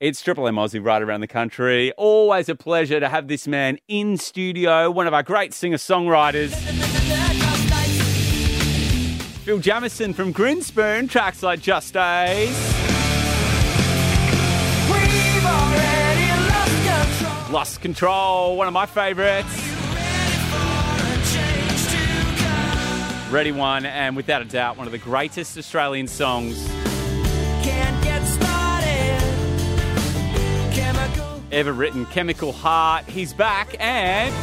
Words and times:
It's 0.00 0.22
Triple 0.22 0.48
M 0.48 0.54
Aussie 0.54 0.82
right 0.82 1.02
around 1.02 1.20
the 1.20 1.26
country. 1.26 1.92
Always 1.92 2.48
a 2.48 2.54
pleasure 2.54 3.00
to 3.00 3.08
have 3.10 3.28
this 3.28 3.46
man 3.46 3.76
in 3.86 4.16
studio, 4.16 4.90
one 4.90 5.06
of 5.06 5.12
our 5.12 5.22
great 5.22 5.52
singer 5.52 5.76
songwriters. 5.76 6.54
Phil 9.44 9.58
Jamieson 9.58 10.14
from 10.14 10.32
Grinspoon, 10.32 11.10
tracks 11.10 11.42
like 11.42 11.60
Just 11.60 11.94
Ace. 11.98 12.48
Lost 17.50 17.82
Control, 17.82 18.56
one 18.56 18.68
of 18.68 18.72
my 18.72 18.86
favourites. 18.86 19.54
Ready 23.30 23.52
One, 23.52 23.84
and 23.84 24.16
without 24.16 24.40
a 24.40 24.46
doubt, 24.46 24.78
one 24.78 24.86
of 24.86 24.92
the 24.92 24.98
greatest 24.98 25.58
Australian 25.58 26.06
songs 26.06 26.66
ever 31.52 31.72
written. 31.72 32.06
Chemical 32.06 32.52
Heart, 32.52 33.06
he's 33.06 33.32
back, 33.32 33.74
and 33.78 34.34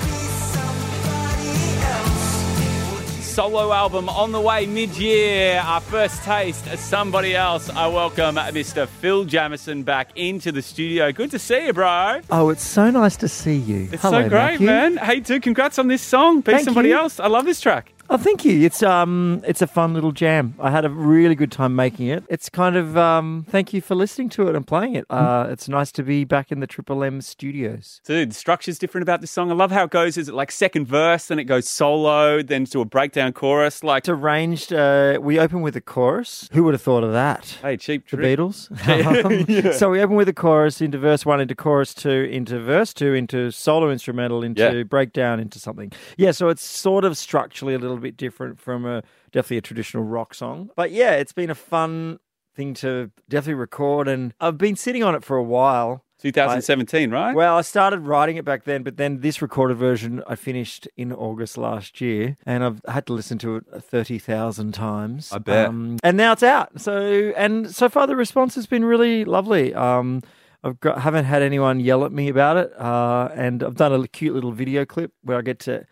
solo 3.38 3.72
album 3.72 4.10
on 4.10 4.32
the 4.32 4.42
way 4.42 4.66
mid-year. 4.66 5.62
Our 5.64 5.80
first 5.80 6.24
taste 6.24 6.66
of 6.68 6.80
somebody 6.80 7.36
else. 7.36 7.70
I 7.70 7.86
welcome 7.86 8.34
Mr. 8.36 8.88
Phil 8.88 9.26
Jamieson 9.26 9.84
back 9.84 10.10
into 10.16 10.52
the 10.52 10.64
studio. 10.64 11.12
Good 11.12 11.30
to 11.32 11.38
see 11.40 11.68
you, 11.68 11.74
bro. 11.74 12.22
Oh, 12.32 12.50
it's 12.50 12.64
so 12.64 12.90
nice 12.90 13.16
to 13.18 13.28
see 13.28 13.58
you. 13.58 13.90
It's 13.92 14.02
Hello, 14.02 14.24
so 14.24 14.30
great, 14.30 14.60
Matthew. 14.60 14.66
man. 14.66 14.98
Hey, 14.98 15.20
dude, 15.20 15.44
congrats 15.44 15.78
on 15.78 15.88
this 15.88 16.02
song. 16.02 16.42
Be 16.42 16.52
Thank 16.54 16.66
somebody 16.66 16.90
you. 16.90 16.98
else. 16.98 17.20
I 17.20 17.28
love 17.28 17.46
this 17.46 17.62
track. 17.62 17.94
Oh, 18.10 18.16
thank 18.16 18.46
you. 18.46 18.66
It's 18.66 18.82
um, 18.84 19.42
it's 19.46 19.62
a 19.62 19.68
fun 19.68 19.94
little 19.94 20.14
jam. 20.14 20.56
I 20.62 20.72
had 20.72 20.86
a 20.86 20.90
really 20.90 21.36
good 21.36 21.52
time 21.52 21.76
making 21.76 22.08
it. 22.08 22.24
It's 22.30 22.48
kind 22.50 22.78
of 22.78 22.96
um, 22.96 23.46
thank 23.50 23.74
you 23.74 23.82
for 23.82 23.96
listening 23.96 24.30
to 24.30 24.48
it 24.48 24.56
and 24.56 24.66
playing 24.66 24.96
it. 24.96 25.06
Uh, 25.10 25.48
it's 25.50 25.68
nice 25.68 25.92
to 25.94 26.04
be 26.04 26.24
back 26.24 26.50
in 26.50 26.62
the 26.62 26.68
Triple 26.68 27.04
M 27.04 27.20
studios. 27.20 28.00
Dude, 28.06 28.32
the 28.32 28.34
structure's 28.36 28.80
different 28.80 29.04
about 29.04 29.20
this 29.20 29.30
song. 29.32 29.52
I 29.52 29.56
love 29.56 29.72
how 29.72 29.84
it 29.84 29.90
goes. 29.90 30.16
Is 30.18 30.30
it 30.30 30.36
like 30.36 30.52
second 30.54 30.88
verse, 30.88 31.26
then 31.28 31.38
it 31.38 31.44
goes 31.44 31.68
solo, 31.68 32.42
then 32.42 32.64
to 32.68 32.80
a 32.80 32.86
breakdown 32.86 33.34
chorus? 33.34 33.84
Like, 33.84 34.04
It's 34.04 34.10
arranged. 34.10 34.72
Uh, 34.72 35.20
we 35.22 35.38
open 35.38 35.62
with 35.62 35.76
a 35.76 35.82
chorus. 35.82 36.48
Who 36.54 36.64
would 36.64 36.74
have 36.76 36.82
thought 36.82 37.04
of 37.04 37.12
that? 37.12 37.58
hey, 37.62 37.76
cheap 37.76 38.08
The. 38.10 38.16
Beatles. 38.18 38.70
Um, 39.68 39.74
So 39.74 39.90
we 39.90 40.00
open 40.02 40.16
with 40.16 40.30
a 40.30 40.34
chorus 40.34 40.80
into 40.80 40.98
verse 40.98 41.26
one, 41.26 41.42
into 41.42 41.56
chorus 41.56 41.94
two, 41.94 42.10
into 42.32 42.58
verse 42.60 42.94
two, 42.94 43.14
into 43.14 43.52
solo 43.52 43.92
instrumental, 43.92 44.44
into 44.44 44.62
Yeah. 44.78 44.84
breakdown, 44.84 45.42
into 45.42 45.60
something. 45.60 45.92
Yeah, 46.18 46.32
so 46.32 46.48
it's 46.48 46.64
sort 46.64 47.04
of 47.04 47.18
structurally 47.18 47.74
a 47.74 47.80
little 47.80 47.97
bit 48.02 48.18
different 48.18 48.60
from 48.60 48.86
a 48.86 49.04
definitely 49.32 49.58
a 49.58 49.62
traditional 49.62 50.04
rock 50.04 50.34
song. 50.34 50.70
But 50.76 50.92
yeah, 50.92 51.12
it's 51.12 51.34
been 51.34 51.50
a 51.50 51.56
fun 51.56 52.20
thing 52.56 52.74
to 52.76 53.12
definitely 53.30 53.56
record, 53.56 54.08
and 54.08 54.34
I've 54.40 54.58
been 54.58 54.76
sitting 54.76 55.04
on 55.04 55.16
it 55.16 55.24
for 55.24 55.38
a 55.38 55.44
while. 55.44 56.04
2017, 56.20 57.12
right? 57.12 57.36
Well, 57.36 57.58
I 57.58 57.62
started 57.62 58.00
writing 58.00 58.38
it 58.38 58.46
back 58.46 58.64
then, 58.64 58.82
but 58.82 58.98
then 58.98 59.20
this 59.20 59.40
recorded 59.40 59.78
version 59.78 60.24
I 60.26 60.34
finished 60.34 60.88
in 60.98 61.14
August 61.14 61.60
last 61.60 62.02
year, 62.02 62.38
and 62.44 62.64
I've 62.64 62.82
had 62.88 63.06
to 63.06 63.14
listen 63.14 63.38
to 63.40 63.58
it 63.58 63.66
thirty 63.84 64.18
thousand 64.18 64.74
times. 64.74 65.32
I 65.32 65.38
bet. 65.38 65.68
Um, 65.68 66.00
and 66.04 66.18
now 66.18 66.32
it's 66.32 66.42
out. 66.42 66.82
So, 66.82 67.34
and 67.38 67.70
so 67.70 67.88
far 67.88 68.08
the 68.08 68.16
response 68.16 68.56
has 68.56 68.66
been 68.66 68.84
really 68.84 69.26
lovely. 69.26 69.76
Um, 69.76 70.24
I've 70.64 70.80
got 70.80 71.02
haven't 71.02 71.26
had 71.26 71.44
anyone 71.44 71.80
yell 71.80 72.04
at 72.04 72.12
me 72.12 72.30
about 72.30 72.58
it, 72.58 72.82
uh, 72.82 73.30
and 73.36 73.62
I've 73.62 73.76
done 73.76 73.94
a 73.94 74.08
cute 74.08 74.34
little 74.34 74.52
video 74.52 74.86
clip 74.86 75.14
where 75.22 75.38
I 75.38 75.42
get 75.44 75.60
to. 75.62 75.86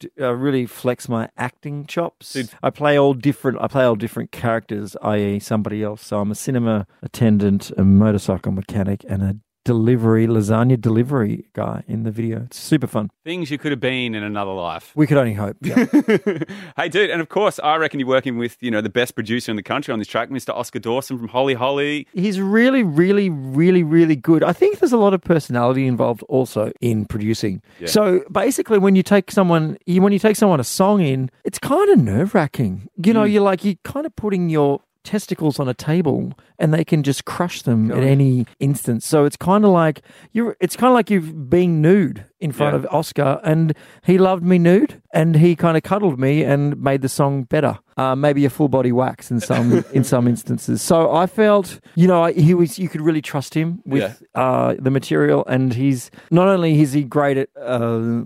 D- 0.00 0.10
Uh, 0.20 0.32
really 0.34 0.66
flex 0.66 1.08
my 1.08 1.28
acting 1.36 1.86
chops. 1.86 2.32
Dude. 2.32 2.50
I 2.62 2.70
play 2.70 2.98
all 2.98 3.14
different. 3.14 3.58
I 3.60 3.68
play 3.68 3.84
all 3.84 3.96
different 3.96 4.30
characters, 4.32 4.96
i.e., 5.02 5.38
somebody 5.40 5.82
else. 5.82 6.04
So 6.06 6.20
I'm 6.20 6.30
a 6.30 6.34
cinema 6.34 6.86
attendant, 7.02 7.70
a 7.76 7.84
motorcycle 7.84 8.52
mechanic, 8.52 9.04
and 9.08 9.22
a 9.22 9.36
delivery 9.64 10.26
lasagna 10.26 10.80
delivery 10.80 11.46
guy 11.54 11.82
in 11.88 12.02
the 12.02 12.10
video. 12.10 12.42
It's 12.44 12.58
super 12.58 12.86
fun. 12.86 13.10
Things 13.24 13.50
you 13.50 13.58
could 13.58 13.72
have 13.72 13.80
been 13.80 14.14
in 14.14 14.22
another 14.22 14.52
life. 14.52 14.92
We 14.94 15.06
could 15.06 15.16
only 15.16 15.32
hope. 15.32 15.56
Yeah. 15.60 15.86
hey, 16.76 16.88
dude, 16.88 17.10
and 17.10 17.20
of 17.20 17.28
course, 17.28 17.58
I 17.60 17.76
reckon 17.76 17.98
you're 17.98 18.08
working 18.08 18.36
with 18.36 18.56
you 18.60 18.70
know 18.70 18.80
the 18.80 18.90
best 18.90 19.14
producer 19.14 19.50
in 19.50 19.56
the 19.56 19.62
country 19.62 19.92
on 19.92 19.98
this 19.98 20.08
track, 20.08 20.28
Mr. 20.28 20.54
Oscar 20.54 20.78
Dawson 20.78 21.18
from 21.18 21.28
Holy 21.28 21.54
Holy. 21.54 22.06
He's 22.12 22.40
really, 22.40 22.82
really, 22.82 23.30
really, 23.30 23.82
really 23.82 24.16
good. 24.16 24.44
I 24.44 24.52
think 24.52 24.78
there's 24.78 24.92
a 24.92 24.98
lot 24.98 25.14
of 25.14 25.22
personality 25.22 25.86
involved 25.86 26.22
also 26.28 26.70
in 26.80 27.06
producing. 27.06 27.62
Yeah. 27.80 27.88
So 27.88 28.24
basically, 28.30 28.78
when 28.78 28.94
you 28.94 29.02
take 29.02 29.30
someone, 29.30 29.78
you, 29.86 30.02
when 30.02 30.12
you 30.12 30.18
take 30.18 30.36
someone 30.36 30.60
a 30.60 30.64
song 30.64 31.00
in, 31.00 31.30
it's 31.44 31.58
kind 31.58 31.90
of 31.90 31.98
nerve 31.98 32.34
wracking. 32.34 32.88
You 33.02 33.12
know, 33.12 33.24
mm. 33.24 33.32
you're 33.32 33.42
like 33.42 33.64
you're 33.64 33.76
kind 33.84 34.06
of 34.06 34.14
putting 34.16 34.50
your 34.50 34.80
testicles 35.04 35.60
on 35.60 35.68
a 35.68 35.74
table 35.74 36.32
and 36.58 36.72
they 36.74 36.84
can 36.84 37.02
just 37.02 37.24
crush 37.24 37.62
them 37.62 37.90
at 37.92 38.02
any 38.02 38.46
instance 38.58 39.06
so 39.06 39.24
it's 39.24 39.36
kind 39.36 39.64
of 39.64 39.70
like 39.70 40.00
you're 40.32 40.56
it's 40.60 40.76
kind 40.76 40.88
of 40.90 40.94
like 40.94 41.10
you've 41.10 41.48
being 41.50 41.80
nude 41.82 42.24
in 42.40 42.50
front 42.52 42.72
Yeah. 42.74 42.78
of 42.80 42.86
oscar 42.90 43.40
and 43.44 43.74
he 44.04 44.18
loved 44.18 44.42
me 44.42 44.58
nude 44.58 45.00
and 45.12 45.36
he 45.36 45.54
kind 45.54 45.76
of 45.76 45.82
cuddled 45.82 46.18
me 46.18 46.42
and 46.42 46.76
made 46.82 47.00
the 47.02 47.08
song 47.08 47.44
better. 47.44 47.78
Uh, 47.96 48.16
maybe 48.16 48.44
a 48.44 48.50
full 48.50 48.66
body 48.68 48.90
wax 48.90 49.30
in 49.30 49.38
some 49.38 49.84
in 49.92 50.02
some 50.02 50.26
instances. 50.26 50.82
So 50.82 51.12
i 51.14 51.26
felt 51.26 51.78
you 51.94 52.08
know 52.08 52.24
he 52.26 52.52
was 52.54 52.76
you 52.78 52.88
could 52.88 53.00
really 53.00 53.22
trust 53.22 53.54
him 53.54 53.80
with 53.86 54.20
uh, 54.34 54.74
the 54.80 54.90
material 54.90 55.44
and 55.46 55.74
he's 55.74 56.10
not 56.32 56.48
only 56.48 56.80
is 56.80 56.92
he 56.92 57.04
great 57.04 57.36
at 57.36 57.48
uh, 57.56 58.22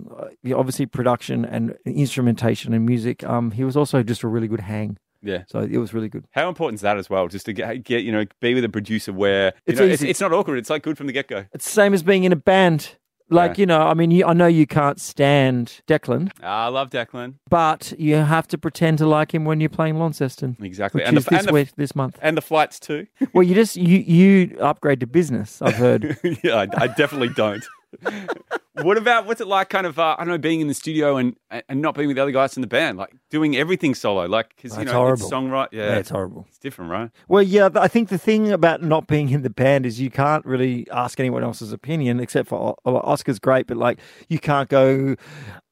obviously 0.55 0.85
production 0.87 1.45
and 1.45 1.77
instrumentation 1.85 2.73
and 2.73 2.85
music 2.85 3.23
um, 3.23 3.51
he 3.51 3.63
was 3.63 3.77
also 3.77 4.01
just 4.01 4.23
a 4.23 4.27
really 4.27 4.47
good 4.47 4.61
hang 4.61 4.97
Yeah. 5.21 5.43
so 5.47 5.59
it 5.59 5.77
was 5.77 5.93
really 5.93 6.09
good 6.09 6.25
How 6.31 6.47
important 6.49 6.75
is 6.77 6.81
that 6.81 6.97
as 6.97 7.09
well? 7.09 7.27
Just 7.27 7.45
to 7.47 7.53
get, 7.53 7.83
get 7.83 8.03
you 8.03 8.11
know, 8.11 8.25
be 8.41 8.53
with 8.53 8.63
a 8.63 8.69
producer 8.69 9.11
where 9.13 9.47
you 9.47 9.51
It's 9.73 9.79
know, 9.79 9.85
it's, 9.85 10.01
easy. 10.01 10.09
it's 10.11 10.21
not 10.21 10.31
awkward. 10.33 10.57
It's 10.59 10.69
like 10.69 10.81
good 10.83 10.97
from 10.97 11.07
the 11.07 11.13
get 11.13 11.27
go. 11.27 11.45
It's 11.53 11.65
the 11.65 11.71
same 11.71 11.93
as 11.93 12.03
being 12.03 12.23
in 12.23 12.31
a 12.31 12.37
band. 12.37 12.95
Like, 13.31 13.57
Yeah. 13.57 13.61
you 13.61 13.65
know, 13.67 13.81
I 13.81 13.93
mean, 13.93 14.09
you, 14.09 14.25
I 14.25 14.33
know 14.33 14.47
you 14.47 14.65
can't 14.65 14.99
stand 14.99 15.81
Declan, 15.87 16.31
ah, 16.41 16.65
I 16.65 16.67
love 16.69 16.89
Declan. 16.89 17.35
but 17.47 17.93
you 17.99 18.15
have 18.15 18.47
to 18.47 18.57
pretend 18.57 18.97
to 18.97 19.05
like 19.05 19.31
him 19.35 19.45
when 19.45 19.59
you're 19.59 19.69
playing 19.69 19.99
Launceston. 19.99 20.57
Exactly. 20.59 21.03
And 21.03 21.15
the, 21.15 21.21
this 21.21 21.39
and, 21.41 21.47
the, 21.47 21.53
week, 21.53 21.69
this 21.75 21.95
month. 21.95 22.17
and 22.23 22.35
the 22.35 22.41
flights 22.41 22.79
too. 22.79 23.05
Well, 23.33 23.43
you 23.43 23.53
just, 23.53 23.75
you, 23.75 23.97
you 23.99 24.57
upgrade 24.59 24.99
to 25.01 25.05
business, 25.07 25.61
I've 25.61 25.75
heard. 25.75 26.17
yeah, 26.43 26.55
I, 26.55 26.67
I 26.75 26.87
definitely 26.87 27.29
don't. 27.29 27.63
what 28.83 28.97
about 28.97 29.25
what's 29.25 29.41
it 29.41 29.47
like? 29.47 29.69
Kind 29.69 29.85
of, 29.85 29.97
uh, 29.99 30.15
I 30.17 30.23
don't 30.23 30.29
know, 30.29 30.37
being 30.37 30.61
in 30.61 30.67
the 30.67 30.73
studio 30.73 31.17
and 31.17 31.35
and 31.49 31.81
not 31.81 31.95
being 31.95 32.07
with 32.07 32.17
the 32.17 32.23
other 32.23 32.31
guys 32.31 32.55
in 32.57 32.61
the 32.61 32.67
band, 32.67 32.97
like 32.97 33.13
doing 33.29 33.55
everything 33.55 33.95
solo, 33.95 34.25
like 34.25 34.55
because 34.55 34.77
you 34.77 34.85
know 34.85 34.93
horrible. 34.93 35.25
it's 35.25 35.33
songwrite. 35.33 35.67
Yeah, 35.71 35.95
it's 35.95 36.09
horrible. 36.09 36.45
it's 36.47 36.57
different, 36.57 36.91
right? 36.91 37.11
Well, 37.27 37.43
yeah, 37.43 37.69
I 37.75 37.87
think 37.87 38.09
the 38.09 38.17
thing 38.17 38.51
about 38.51 38.83
not 38.83 39.07
being 39.07 39.29
in 39.29 39.41
the 39.41 39.49
band 39.49 39.85
is 39.85 39.99
you 39.99 40.09
can't 40.09 40.45
really 40.45 40.87
ask 40.91 41.19
anyone 41.19 41.43
else's 41.43 41.71
opinion 41.71 42.19
except 42.19 42.49
for 42.49 42.75
Oscar's 42.85 43.39
great, 43.39 43.67
but 43.67 43.77
like 43.77 43.99
you 44.27 44.39
can't 44.39 44.69
go, 44.69 45.15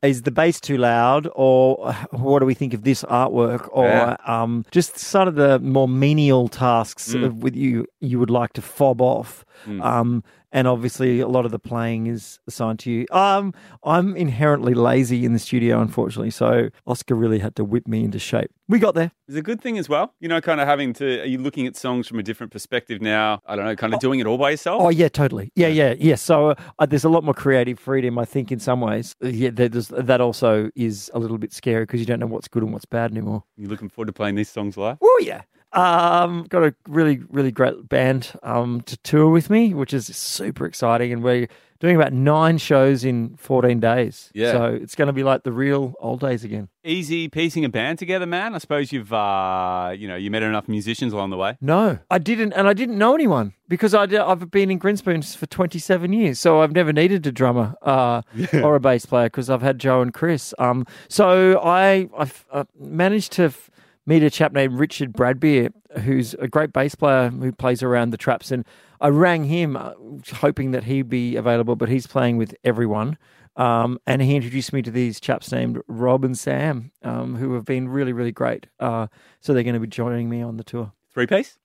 is 0.03 0.21
the 0.21 0.31
bass 0.31 0.59
too 0.61 0.77
loud 0.77 1.27
or 1.35 1.91
what 2.11 2.39
do 2.39 2.45
we 2.45 2.53
think 2.53 2.73
of 2.73 2.83
this 2.83 3.03
artwork 3.03 3.67
or 3.71 3.85
Yeah. 3.87 4.15
um, 4.27 4.63
just 4.71 4.97
sort 4.99 5.27
of 5.27 5.35
the 5.35 5.59
more 5.59 5.87
menial 5.87 6.47
tasks 6.47 7.13
Mm. 7.13 7.25
of 7.25 7.43
with 7.43 7.55
you 7.55 7.85
you 7.99 8.19
would 8.19 8.29
like 8.29 8.53
to 8.53 8.61
fob 8.61 9.01
off. 9.01 9.43
Um, 9.81 10.23
and 10.51 10.67
obviously, 10.67 11.19
a 11.19 11.27
lot 11.27 11.45
of 11.45 11.51
the 11.51 11.59
playing 11.59 12.07
is 12.07 12.39
assigned 12.47 12.79
to 12.79 12.91
you. 12.91 13.05
Um, 13.11 13.53
I'm 13.83 14.15
inherently 14.15 14.73
lazy 14.73 15.25
in 15.25 15.33
the 15.33 15.39
studio, 15.39 15.81
unfortunately. 15.81 16.29
So 16.31 16.69
Oscar 16.85 17.15
really 17.15 17.39
had 17.39 17.55
to 17.57 17.63
whip 17.65 17.87
me 17.87 18.03
into 18.03 18.19
shape. 18.19 18.51
We 18.69 18.79
got 18.79 18.95
there. 18.95 19.11
It's 19.29 19.37
a 19.37 19.41
good 19.41 19.61
thing 19.61 19.77
as 19.77 19.87
well. 19.87 20.13
You 20.19 20.27
know, 20.27 20.41
kind 20.41 20.59
of 20.59 20.67
having 20.67 20.91
to. 20.93 21.21
Are 21.21 21.25
you 21.25 21.37
looking 21.37 21.67
at 21.67 21.77
songs 21.77 22.05
from 22.07 22.19
a 22.19 22.23
different 22.23 22.51
perspective 22.51 23.01
now? 23.01 23.39
I 23.45 23.55
don't 23.55 23.63
know, 23.63 23.75
kind 23.77 23.93
of 23.93 24.01
doing 24.01 24.19
it 24.19 24.27
all 24.27 24.37
by 24.37 24.49
yourself. 24.51 24.81
Oh 24.81 24.89
yeah, 24.89 25.07
totally. 25.07 25.51
Yeah, 25.55 25.67
yeah, 25.67 25.95
yeah. 25.97 26.15
So 26.15 26.53
uh, 26.77 26.85
there's 26.85 27.05
a 27.05 27.09
lot 27.09 27.23
more 27.23 27.33
creative 27.33 27.79
freedom, 27.79 28.19
I 28.19 28.25
think, 28.25 28.51
in 28.51 28.59
some 28.59 28.81
ways. 28.81 29.15
Uh, 29.23 29.27
Yeah, 29.29 29.51
that 29.51 30.19
also 30.19 30.69
is 30.75 31.09
a 31.13 31.19
little 31.19 31.37
bit 31.37 31.53
scary 31.53 31.83
because 31.83 32.01
you 32.01 32.05
don't 32.05 32.19
know 32.19 32.27
what's 32.27 32.47
good 32.49 32.63
and 32.63 32.73
what's 32.73 32.85
bad 32.85 33.11
anymore. 33.11 33.43
You're 33.55 33.69
looking 33.69 33.87
forward 33.89 34.07
to 34.07 34.13
playing 34.13 34.35
these 34.35 34.49
songs 34.49 34.75
live. 34.75 34.97
Oh 35.01 35.19
yeah. 35.23 35.43
Um, 35.77 36.47
got 36.49 36.63
a 36.63 36.73
really, 36.87 37.21
really 37.29 37.51
great 37.51 37.87
band 37.87 38.31
um, 38.41 38.81
to 38.81 38.97
tour 38.97 39.29
with 39.29 39.49
me, 39.51 39.75
which 39.75 39.93
is 39.93 40.07
super 40.15 40.65
exciting, 40.65 41.13
and 41.13 41.23
we're 41.23 41.47
doing 41.79 41.95
about 41.95 42.11
nine 42.11 42.57
shows 42.57 43.03
in 43.03 43.35
14 43.37 43.79
days. 43.79 44.31
Yeah. 44.33 44.53
So 44.53 44.65
it's 44.65 44.95
going 44.95 45.05
to 45.05 45.13
be 45.13 45.23
like 45.23 45.43
the 45.43 45.51
real 45.51 45.93
old 45.99 46.19
days 46.19 46.43
again. 46.43 46.69
Easy 46.83 47.27
piecing 47.29 47.63
a 47.63 47.69
band 47.69 47.99
together, 47.99 48.25
man. 48.25 48.55
I 48.55 48.57
suppose 48.57 48.91
you've, 48.91 49.13
uh, 49.13 49.93
you 49.95 50.07
know, 50.07 50.15
you 50.15 50.31
met 50.31 50.41
enough 50.41 50.67
musicians 50.67 51.13
along 51.13 51.29
the 51.29 51.37
way. 51.37 51.57
No, 51.61 51.99
I 52.09 52.17
didn't, 52.17 52.53
and 52.53 52.67
I 52.67 52.73
didn't 52.73 52.97
know 52.97 53.13
anyone 53.13 53.53
because 53.67 53.93
I 53.93 54.07
have 54.07 54.49
been 54.49 54.71
in 54.71 54.79
Grinspoons 54.79 55.37
for 55.37 55.45
27 55.45 56.11
years, 56.11 56.39
so 56.39 56.61
I've 56.61 56.71
never 56.71 56.91
needed 56.91 57.27
a 57.27 57.31
drummer 57.31 57.75
uh, 57.83 58.23
or 58.53 58.75
a 58.75 58.79
bass 58.79 59.05
player 59.05 59.27
because 59.27 59.49
I've 59.49 59.61
had 59.61 59.77
Joe 59.77 60.01
and 60.01 60.11
Chris. 60.13 60.55
Um, 60.57 60.87
so 61.07 61.59
I 61.59 62.09
I've 62.17 62.45
uh, 62.51 62.63
managed 62.79 63.33
to 63.33 63.43
f- 63.43 63.69
meet 64.07 64.23
a 64.23 64.29
chap 64.31 64.53
named 64.53 64.73
Richard 64.79 65.13
Bradbeer, 65.13 65.69
who's 65.99 66.33
a 66.35 66.47
great 66.47 66.73
bass 66.73 66.95
player 66.95 67.29
who 67.29 67.51
plays 67.51 67.83
around 67.83 68.09
the 68.09 68.17
traps, 68.17 68.49
and 68.51 68.65
I 68.99 69.09
rang 69.09 69.43
him 69.43 69.77
uh, 69.77 69.91
hoping 70.37 70.71
that 70.71 70.85
he'd 70.85 71.09
be 71.09 71.35
available, 71.35 71.75
but 71.75 71.89
he's 71.89 72.07
playing 72.07 72.37
with 72.37 72.55
everyone. 72.63 73.17
Um, 73.57 73.99
and 74.07 74.21
he 74.21 74.35
introduced 74.35 74.71
me 74.71 74.81
to 74.83 74.91
these 74.91 75.19
chaps 75.19 75.51
named 75.51 75.81
Rob 75.87 76.23
and 76.23 76.37
Sam, 76.37 76.91
um, 77.03 77.35
who 77.35 77.53
have 77.55 77.65
been 77.65 77.89
really, 77.89 78.13
really 78.13 78.31
great. 78.31 78.67
Uh, 78.79 79.07
so 79.39 79.53
they're 79.53 79.63
going 79.63 79.73
to 79.73 79.79
be 79.79 79.87
joining 79.87 80.29
me 80.29 80.41
on 80.41 80.57
the 80.57 80.63
tour. 80.63 80.91
Three 81.11 81.25
piece? 81.27 81.57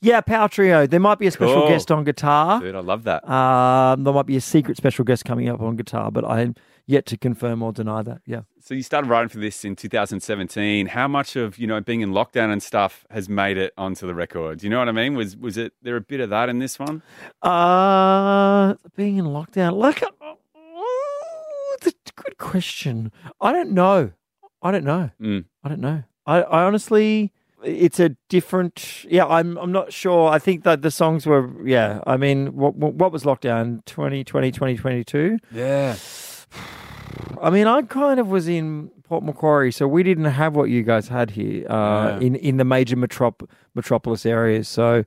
Yeah, 0.00 0.20
Power 0.20 0.48
Trio. 0.48 0.86
There 0.86 1.00
might 1.00 1.18
be 1.20 1.26
a 1.28 1.30
special 1.30 1.54
Cool. 1.60 1.68
guest 1.68 1.90
on 1.92 2.04
guitar. 2.04 2.60
Dude, 2.60 2.74
I 2.74 2.80
love 2.80 3.04
that. 3.04 3.28
Um, 3.28 4.02
there 4.04 4.12
might 4.12 4.26
be 4.26 4.36
a 4.36 4.40
secret 4.40 4.76
special 4.76 5.04
guest 5.04 5.24
coming 5.24 5.48
up 5.48 5.60
on 5.60 5.76
guitar, 5.76 6.10
but 6.10 6.24
I'm 6.24 6.54
yet 6.86 7.04
to 7.06 7.16
confirm 7.16 7.62
or 7.62 7.72
deny 7.72 8.02
that. 8.02 8.20
Yeah. 8.26 8.42
So 8.60 8.74
you 8.74 8.82
started 8.82 9.08
writing 9.08 9.28
for 9.28 9.38
this 9.38 9.64
in 9.64 9.76
2017. 9.76 10.86
How 10.86 11.08
much 11.08 11.36
of 11.36 11.58
you 11.58 11.66
know 11.66 11.80
being 11.80 12.00
in 12.00 12.10
lockdown 12.10 12.52
and 12.52 12.62
stuff 12.62 13.04
has 13.10 13.28
made 13.28 13.56
it 13.56 13.72
onto 13.76 14.06
the 14.06 14.14
record? 14.14 14.60
Do 14.60 14.66
you 14.66 14.70
know 14.70 14.78
what 14.78 14.88
I 14.88 14.92
mean? 14.92 15.14
Was 15.14 15.36
was 15.36 15.56
it 15.56 15.74
there 15.82 15.96
a 15.96 16.00
bit 16.00 16.20
of 16.20 16.30
that 16.30 16.48
in 16.48 16.58
this 16.58 16.78
one? 16.78 17.02
Uh, 17.42 18.74
being 18.96 19.18
in 19.18 19.26
lockdown, 19.26 19.74
like, 19.74 20.02
uh, 20.02 20.08
it's 21.74 22.10
a 22.10 22.22
good 22.22 22.38
question. 22.38 23.12
I 23.40 23.52
don't 23.52 23.72
know. 23.72 24.12
I 24.62 24.70
don't 24.70 24.84
know. 24.84 25.10
Mm. 25.20 25.44
I 25.62 25.68
don't 25.68 25.80
know. 25.80 26.02
I, 26.26 26.42
I 26.42 26.64
honestly, 26.64 27.32
it's 27.62 28.00
a 28.00 28.10
different. 28.28 29.04
Yeah, 29.08 29.26
I'm. 29.26 29.56
I'm 29.58 29.72
not 29.72 29.92
sure. 29.92 30.28
I 30.28 30.38
think 30.38 30.64
that 30.64 30.82
the 30.82 30.90
songs 30.90 31.26
were. 31.26 31.50
Yeah, 31.66 32.00
I 32.06 32.16
mean, 32.16 32.56
what 32.56 32.74
what, 32.76 32.94
what 32.94 33.12
was 33.12 33.24
lockdown? 33.24 33.84
2020, 33.84 34.50
2022? 34.50 35.38
Yeah. 35.52 35.96
I 37.42 37.50
mean, 37.50 37.66
I 37.66 37.82
kind 37.82 38.18
of 38.20 38.28
was 38.28 38.48
in 38.48 38.90
Port 39.04 39.22
Macquarie, 39.24 39.72
so 39.72 39.86
we 39.88 40.02
didn't 40.02 40.24
have 40.24 40.56
what 40.56 40.70
you 40.70 40.82
guys 40.82 41.08
had 41.08 41.30
here 41.30 41.66
uh, 41.70 42.18
Yeah. 42.20 42.26
in 42.26 42.34
in 42.36 42.56
the 42.56 42.64
major 42.64 42.96
metrop- 42.96 43.48
metropolis 43.74 44.24
areas. 44.26 44.68
So 44.68 45.04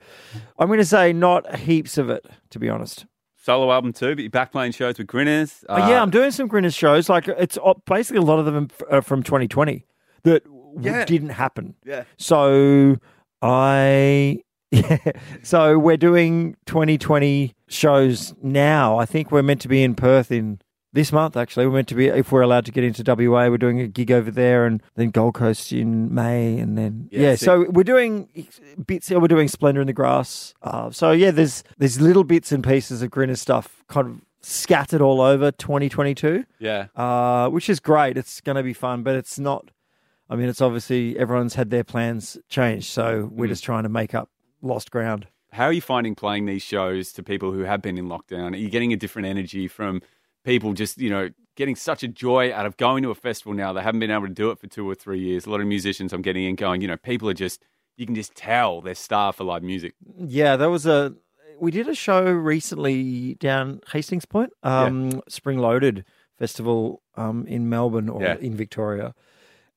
I'm 0.57 0.67
going 0.67 0.79
to 0.79 0.85
say 0.85 1.13
not 1.13 1.55
heaps 1.57 1.97
of 1.97 2.09
it, 2.09 2.25
to 2.51 2.59
be 2.59 2.69
honest. 2.69 3.05
Solo 3.41 3.71
album 3.71 3.93
too, 3.93 4.15
but 4.15 4.21
you're 4.21 4.29
back 4.29 4.51
playing 4.51 4.73
shows 4.73 4.97
with 4.97 5.07
Grinners. 5.07 5.63
Uh, 5.69 5.85
yeah, 5.89 6.01
I'm 6.01 6.09
doing 6.11 6.31
some 6.31 6.47
Grinners 6.47 6.75
shows. 6.75 7.09
Like 7.09 7.27
it's 7.27 7.57
uh, 7.63 7.73
basically 7.85 8.19
a 8.19 8.25
lot 8.25 8.39
of 8.39 8.45
them 8.45 8.67
are 8.91 9.01
from 9.01 9.23
2020 9.23 9.85
that 10.23 10.43
w- 10.43 10.73
Yeah. 10.81 11.05
didn't 11.05 11.29
happen. 11.29 11.75
Yeah. 11.85 12.03
So 12.17 12.97
I. 13.41 14.37
Yeah. 14.71 14.97
So 15.41 15.79
we're 15.79 15.97
doing 15.97 16.55
2020 16.67 17.55
shows 17.69 18.35
now. 18.43 18.99
I 18.99 19.05
think 19.07 19.31
we're 19.31 19.41
meant 19.41 19.61
to 19.61 19.67
be 19.67 19.81
in 19.83 19.95
Perth 19.95 20.31
in 20.31 20.59
this 20.93 21.11
month, 21.11 21.37
actually. 21.37 21.67
We're 21.67 21.73
meant 21.73 21.87
to 21.89 21.95
be, 21.95 22.07
if 22.07 22.31
we're 22.31 22.41
allowed 22.41 22.65
to 22.65 22.71
get 22.71 22.83
into 22.83 23.03
WA, 23.05 23.47
we're 23.47 23.57
doing 23.57 23.79
a 23.79 23.87
gig 23.87 24.11
over 24.11 24.31
there 24.31 24.65
and 24.65 24.81
then 24.95 25.09
Gold 25.11 25.35
Coast 25.35 25.71
in 25.71 26.13
May. 26.13 26.57
And 26.57 26.77
then, 26.77 27.09
Yeah, 27.11 27.21
yeah. 27.31 27.35
so 27.35 27.65
we're 27.69 27.83
doing 27.83 28.27
bits, 28.87 29.09
we're 29.11 29.27
doing 29.27 29.47
Splendour 29.47 29.81
in 29.81 29.87
the 29.87 29.93
Grass. 29.93 30.53
Uh, 30.61 30.89
so 30.91 31.11
yeah, 31.11 31.31
there's, 31.31 31.63
there's 31.77 32.01
little 32.01 32.23
bits 32.23 32.51
and 32.51 32.63
pieces 32.63 33.01
of 33.01 33.11
Grinner 33.11 33.35
stuff 33.35 33.83
kind 33.87 34.07
of 34.07 34.21
scattered 34.41 35.01
all 35.01 35.21
over 35.21 35.51
2022 35.51 36.45
Yeah. 36.59 36.87
uh, 36.95 37.49
which 37.49 37.69
is 37.69 37.79
great. 37.79 38.17
It's 38.17 38.41
going 38.41 38.55
to 38.55 38.63
be 38.63 38.73
fun, 38.73 39.03
but 39.03 39.15
it's 39.15 39.37
not. 39.37 39.69
I 40.29 40.35
mean, 40.35 40.47
it's 40.47 40.61
obviously 40.61 41.17
everyone's 41.17 41.55
had 41.55 41.71
their 41.71 41.83
plans 41.83 42.37
changed, 42.49 42.87
so 42.87 43.29
we're 43.33 43.47
Mm. 43.47 43.49
just 43.49 43.63
trying 43.63 43.83
to 43.83 43.89
make 43.89 44.13
up 44.15 44.29
lost 44.61 44.91
ground. 44.91 45.27
How 45.51 45.65
are 45.65 45.73
you 45.73 45.81
finding 45.81 46.13
playing 46.13 46.45
these 46.45 46.61
shows 46.61 47.11
to 47.13 47.23
people 47.23 47.51
who 47.51 47.61
have 47.61 47.81
been 47.81 47.97
in 47.97 48.05
lockdown? 48.07 48.53
Are 48.53 48.57
you 48.57 48.69
getting 48.69 48.93
a 48.93 48.95
different 48.95 49.27
energy 49.27 49.67
from 49.67 50.01
people 50.43 50.73
just, 50.73 50.97
you 50.97 51.09
know, 51.09 51.29
getting 51.55 51.75
such 51.75 52.03
a 52.03 52.07
joy 52.07 52.53
out 52.53 52.65
of 52.65 52.77
going 52.77 53.03
to 53.03 53.11
a 53.11 53.15
festival 53.15 53.53
now? 53.53 53.73
They 53.73 53.81
haven't 53.81 53.99
been 53.99 54.11
able 54.11 54.27
to 54.27 54.33
do 54.33 54.51
it 54.51 54.59
for 54.59 54.67
two 54.67 54.89
or 54.89 54.95
three 54.95 55.19
years. 55.19 55.45
A 55.45 55.49
lot 55.49 55.61
of 55.61 55.67
musicians 55.67 56.13
I'm 56.13 56.21
getting 56.21 56.43
in 56.45 56.55
going, 56.55 56.81
you 56.81 56.87
know, 56.87 56.97
people 56.97 57.29
are 57.29 57.33
just, 57.33 57.61
you 57.97 58.05
can 58.05 58.15
just 58.15 58.33
tell 58.35 58.81
they're 58.81 58.95
starved 58.95 59.37
for 59.37 59.43
live 59.43 59.63
music. 59.63 59.93
Yeah, 60.17 60.55
there 60.55 60.69
was 60.69 60.85
a. 60.85 61.15
We 61.59 61.71
did 61.71 61.89
a 61.89 61.93
show 61.95 62.23
recently 62.23 63.35
down 63.35 63.81
Hastings 63.91 64.23
Point, 64.25 64.53
um, 64.63 65.21
Spring 65.27 65.57
Loaded 65.57 66.05
Festival 66.37 67.01
um, 67.15 67.45
in 67.47 67.67
Melbourne 67.67 68.07
or 68.07 68.21
Yeah. 68.21 68.37
in 68.37 68.55
Victoria, 68.55 69.13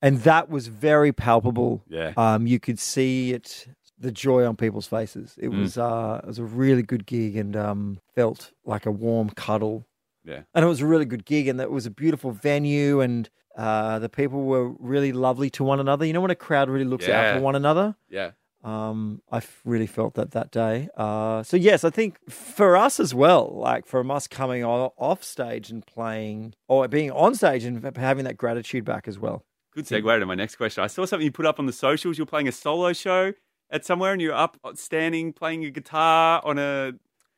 and 0.01 0.19
that 0.19 0.49
was 0.49 0.69
very 0.69 1.13
palpable. 1.13 1.83
Yeah. 1.89 2.13
Um, 2.17 2.47
you 2.47 2.61
could 2.61 2.79
see 2.79 3.33
it, 3.33 3.67
the 3.99 4.13
joy 4.13 4.47
on 4.47 4.55
people's 4.55 4.87
faces. 4.87 5.35
It 5.39 5.51
Mm. 5.51 5.59
was 5.59 5.77
uh, 5.77 6.21
it 6.23 6.27
was 6.29 6.39
a 6.39 6.45
really 6.45 6.83
good 6.85 7.05
gig 7.05 7.37
and 7.37 7.57
um, 7.57 7.99
felt 8.15 8.53
like 8.65 8.87
a 8.87 8.93
warm 8.93 9.31
cuddle 9.31 9.85
Yeah. 10.25 10.43
and 10.55 10.65
it 10.65 10.69
was 10.69 10.81
a 10.81 10.87
really 10.87 11.05
good 11.05 11.25
gig 11.25 11.49
and 11.49 11.61
it 11.61 11.71
was 11.71 11.87
a 11.87 11.91
beautiful 11.91 12.31
venue 12.31 13.01
and 13.01 13.29
uh, 13.57 13.99
the 13.99 14.09
people 14.09 14.45
were 14.45 14.71
really 14.79 15.13
lovely 15.13 15.51
to 15.51 15.65
one 15.65 15.81
another 15.81 16.05
you 16.07 16.13
know 16.13 16.21
when 16.21 16.31
a 16.31 16.35
crowd 16.37 16.71
really 16.71 16.85
looks 16.85 17.09
out 17.09 17.37
for 17.37 17.43
one 17.43 17.55
another 17.57 17.97
Yeah. 18.09 18.31
um, 18.65 19.21
i 19.31 19.39
f- 19.39 19.61
really 19.65 19.87
felt 19.89 20.15
that 20.15 20.31
that 20.31 20.51
day 20.51 20.89
uh, 20.97 21.43
so 21.43 21.57
yes 21.57 21.83
i 21.85 21.91
think 21.91 22.19
for 22.31 22.77
us 22.77 23.01
as 23.01 23.13
well 23.15 23.51
like 23.55 23.87
from 23.87 24.11
us 24.11 24.27
coming 24.29 24.65
o- 24.65 24.95
off 24.97 25.23
stage 25.25 25.71
and 25.71 25.85
playing 25.85 26.55
or 26.69 26.87
being 26.89 27.11
on 27.11 27.35
stage 27.35 27.65
and 27.65 27.97
having 27.97 28.25
that 28.25 28.37
gratitude 28.37 28.85
back 28.85 29.07
as 29.09 29.19
well 29.19 29.45
Good 29.75 29.87
segue 29.87 30.19
to 30.21 30.27
my 30.27 30.35
next 30.35 30.57
question. 30.57 30.85
I 30.85 30.87
saw 30.87 31.07
something 31.07 31.25
you 31.25 31.33
put 31.33 31.47
up 31.47 31.59
on 31.59 31.65
the 31.65 31.73
socials. 31.73 32.19
You're 32.19 32.27
playing 32.27 32.47
a 32.47 32.53
solo 32.53 32.93
show 32.93 33.33
at 33.71 33.87
somewhere 33.87 34.13
and 34.13 34.21
you're 34.21 34.35
up 34.35 34.59
standing 34.75 35.33
playing 35.33 35.65
a 35.65 35.71
guitar 35.71 36.43
on 36.45 36.59
a 36.59 36.93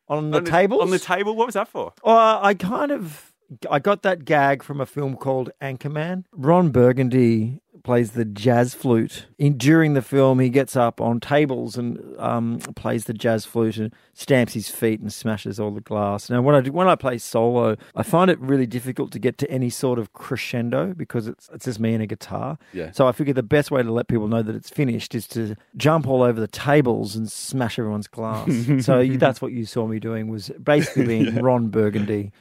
on 0.07 0.31
the 0.31 0.37
on 0.37 0.45
tables 0.45 0.81
On 0.81 0.89
the 0.89 0.99
table. 0.99 1.35
What 1.35 1.47
was 1.47 1.55
that 1.55 1.67
for? 1.67 1.93
Uh, 2.03 2.39
I 2.41 2.53
kind 2.53 2.91
of 2.91 3.33
I 3.69 3.79
got 3.79 4.01
that 4.03 4.25
gag 4.25 4.63
from 4.63 4.81
a 4.81 4.85
film 4.85 5.15
called 5.15 5.51
Anchorman. 5.61 6.25
Ron 6.31 6.69
Burgundy 6.69 7.61
plays 7.85 8.11
the 8.11 8.25
jazz 8.25 8.73
flute. 8.73 9.27
In 9.37 9.57
during 9.57 9.93
the 9.93 10.01
film, 10.01 10.39
he 10.39 10.49
gets 10.49 10.75
up 10.75 10.99
on 10.99 11.19
tables 11.19 11.77
and 11.77 12.19
um, 12.19 12.57
plays 12.75 13.05
the 13.05 13.13
jazz 13.13 13.45
flute 13.45 13.77
and 13.77 13.93
stamps 14.13 14.53
his 14.53 14.69
feet 14.69 14.99
and 14.99 15.13
smashes 15.13 15.59
all 15.59 15.71
the 15.71 15.81
glass. 15.81 16.29
Now, 16.29 16.41
when 16.41 16.55
I 16.55 16.61
do, 16.61 16.71
when 16.71 16.87
I 16.87 16.95
play 16.95 17.19
solo, 17.19 17.77
I 17.95 18.03
find 18.03 18.29
it 18.31 18.39
really 18.39 18.65
difficult 18.65 19.11
to 19.11 19.19
get 19.19 19.37
to 19.37 19.51
any 19.51 19.69
sort 19.69 19.99
of 19.99 20.11
crescendo 20.13 20.93
because 20.95 21.27
it's 21.27 21.47
it's 21.53 21.65
just 21.65 21.79
me 21.79 21.93
and 21.93 22.01
a 22.01 22.07
guitar. 22.07 22.57
Yeah. 22.73 22.91
So 22.91 23.07
I 23.07 23.11
figured 23.11 23.37
the 23.37 23.43
best 23.43 23.69
way 23.69 23.83
to 23.83 23.91
let 23.91 24.07
people 24.07 24.27
know 24.27 24.41
that 24.41 24.55
it's 24.55 24.69
finished 24.69 25.13
is 25.13 25.27
to 25.29 25.55
jump 25.77 26.07
all 26.07 26.23
over 26.23 26.39
the 26.39 26.47
tables 26.47 27.15
and 27.15 27.31
smash 27.31 27.77
everyone's 27.77 28.07
glass. 28.07 28.49
so 28.79 29.05
that's 29.05 29.41
what 29.41 29.51
you 29.51 29.65
saw 29.65 29.85
me 29.85 29.99
doing 29.99 30.27
was 30.27 30.49
basically 30.61 31.05
being 31.05 31.35
Ron 31.43 31.67
Burgundy 31.67 32.31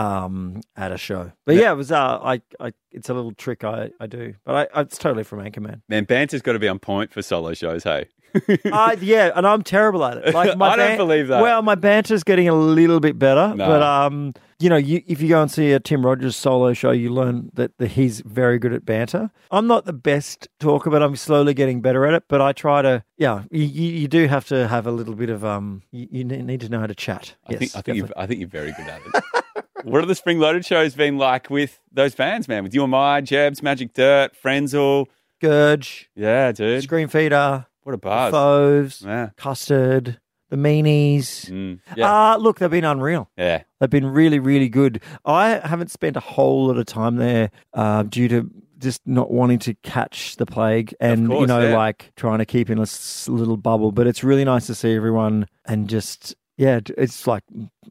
um, 0.00 0.60
at 0.76 0.92
a 0.92 0.98
show. 0.98 1.32
But 1.44 1.56
yeah, 1.56 1.72
it 1.72 1.76
was 1.76 1.92
uh, 1.92 2.18
I, 2.22 2.40
I 2.58 2.72
it's 2.90 3.08
a 3.08 3.14
little 3.14 3.32
trick 3.32 3.64
I, 3.64 3.90
I 4.00 4.06
do, 4.06 4.34
but 4.44 4.70
I, 4.74 4.80
it's 4.80 4.98
totally 4.98 5.24
from 5.24 5.40
Anchorman. 5.40 5.82
Man, 5.88 6.04
banter's 6.04 6.42
got 6.42 6.52
to 6.52 6.58
be 6.58 6.68
on 6.68 6.78
point 6.78 7.12
for 7.12 7.22
solo 7.22 7.54
shows, 7.54 7.84
hey? 7.84 8.06
uh, 8.72 8.96
yeah, 9.00 9.32
and 9.34 9.46
I'm 9.46 9.62
terrible 9.62 10.04
at 10.04 10.16
it. 10.18 10.34
Like 10.40 10.56
my 10.56 10.70
I 10.70 10.76
don't 10.76 10.96
believe 10.96 11.28
that. 11.28 11.42
Well, 11.42 11.60
my 11.62 11.74
banter's 11.74 12.22
getting 12.22 12.48
a 12.48 12.54
little 12.54 13.00
bit 13.00 13.18
better, 13.18 13.52
No. 13.54 13.66
but 13.66 13.82
um, 13.82 14.32
you 14.58 14.68
know, 14.68 14.76
you, 14.76 15.02
if 15.06 15.20
you 15.20 15.28
go 15.28 15.42
and 15.42 15.50
see 15.50 15.72
a 15.72 15.80
Tim 15.80 16.06
Rogers 16.06 16.36
solo 16.36 16.72
show, 16.72 16.92
you 16.92 17.10
learn 17.10 17.50
that, 17.54 17.76
that 17.78 17.88
he's 17.88 18.20
very 18.20 18.58
good 18.58 18.72
at 18.72 18.84
banter. 18.84 19.30
I'm 19.50 19.66
not 19.66 19.84
the 19.84 19.92
best 19.92 20.48
talker, 20.60 20.88
but 20.88 21.02
I'm 21.02 21.16
slowly 21.16 21.52
getting 21.52 21.80
better 21.80 22.06
at 22.06 22.14
it. 22.14 22.24
But 22.28 22.40
I 22.40 22.52
try 22.52 22.80
to, 22.82 23.02
yeah, 23.18 23.42
you, 23.50 23.64
you, 23.64 23.88
you 24.02 24.08
do 24.08 24.28
have 24.28 24.46
to 24.48 24.68
have 24.68 24.86
a 24.86 24.92
little 24.92 25.14
bit 25.14 25.30
of 25.30 25.44
um, 25.44 25.82
you, 25.90 26.06
you 26.10 26.24
need 26.24 26.60
to 26.60 26.68
know 26.68 26.80
how 26.80 26.86
to 26.86 26.94
chat. 26.94 27.34
I 27.46 27.50
think 27.52 27.62
Yes, 27.62 27.76
I 27.76 27.82
think 27.82 27.98
you're. 27.98 28.08
I 28.16 28.26
think 28.26 28.40
you're 28.40 28.48
very 28.48 28.72
good 28.72 28.86
at 28.86 29.00
it. 29.04 29.24
what 29.84 30.02
are 30.02 30.06
the 30.06 30.14
spring 30.14 30.38
loaded 30.38 30.64
shows 30.64 30.94
been 30.94 31.18
like 31.18 31.50
with 31.50 31.80
those 31.92 32.14
bands, 32.14 32.48
man? 32.48 32.62
With 32.62 32.74
you 32.74 32.82
and 32.82 32.90
my 32.90 33.20
Jebs, 33.20 33.62
Magic 33.62 33.92
Dirt, 33.94 34.32
Frenzal. 34.42 35.06
Gurge, 35.40 36.10
Yeah, 36.14 36.52
dude. 36.52 36.84
Screamfeeder, 36.84 37.66
What 37.82 37.94
a 37.94 37.98
buzz. 37.98 38.30
Foes, 38.30 39.02
Yeah. 39.06 39.30
Custard, 39.36 40.20
the 40.50 40.56
Meanies. 40.56 41.50
Mm. 41.50 41.80
Yeah. 41.96 42.32
Uh, 42.32 42.36
look, 42.36 42.58
they've 42.58 42.70
been 42.70 42.84
unreal. 42.84 43.30
yeah. 43.36 43.62
They've 43.80 43.88
been 43.88 44.06
really, 44.06 44.38
really 44.38 44.68
good. 44.68 45.00
I 45.24 45.60
haven't 45.66 45.90
spent 45.90 46.16
a 46.16 46.20
whole 46.20 46.66
lot 46.66 46.76
of 46.76 46.84
time 46.84 47.16
there 47.16 47.50
uh, 47.72 48.02
due 48.02 48.28
to 48.28 48.50
just 48.78 49.00
not 49.06 49.30
wanting 49.30 49.58
to 49.60 49.74
catch 49.82 50.36
the 50.36 50.44
plague 50.46 50.94
and, 51.00 51.30
you 51.30 51.46
know, 51.46 51.68
yeah. 51.68 51.76
like 51.76 52.12
trying 52.16 52.38
to 52.38 52.46
keep 52.46 52.68
in 52.68 52.78
a 52.78 52.86
little 53.28 53.56
bubble. 53.56 53.92
But 53.92 54.06
it's 54.06 54.22
really 54.22 54.44
nice 54.44 54.66
to 54.66 54.74
see 54.74 54.94
everyone 54.94 55.46
and 55.64 55.88
just, 55.88 56.34
yeah, 56.60 56.80
it's 56.98 57.26
like 57.26 57.42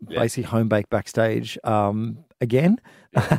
Yeah. 0.07 0.19
basically 0.19 0.49
Homebake 0.49 0.89
backstage 0.89 1.57
um, 1.63 2.19
again. 2.39 2.79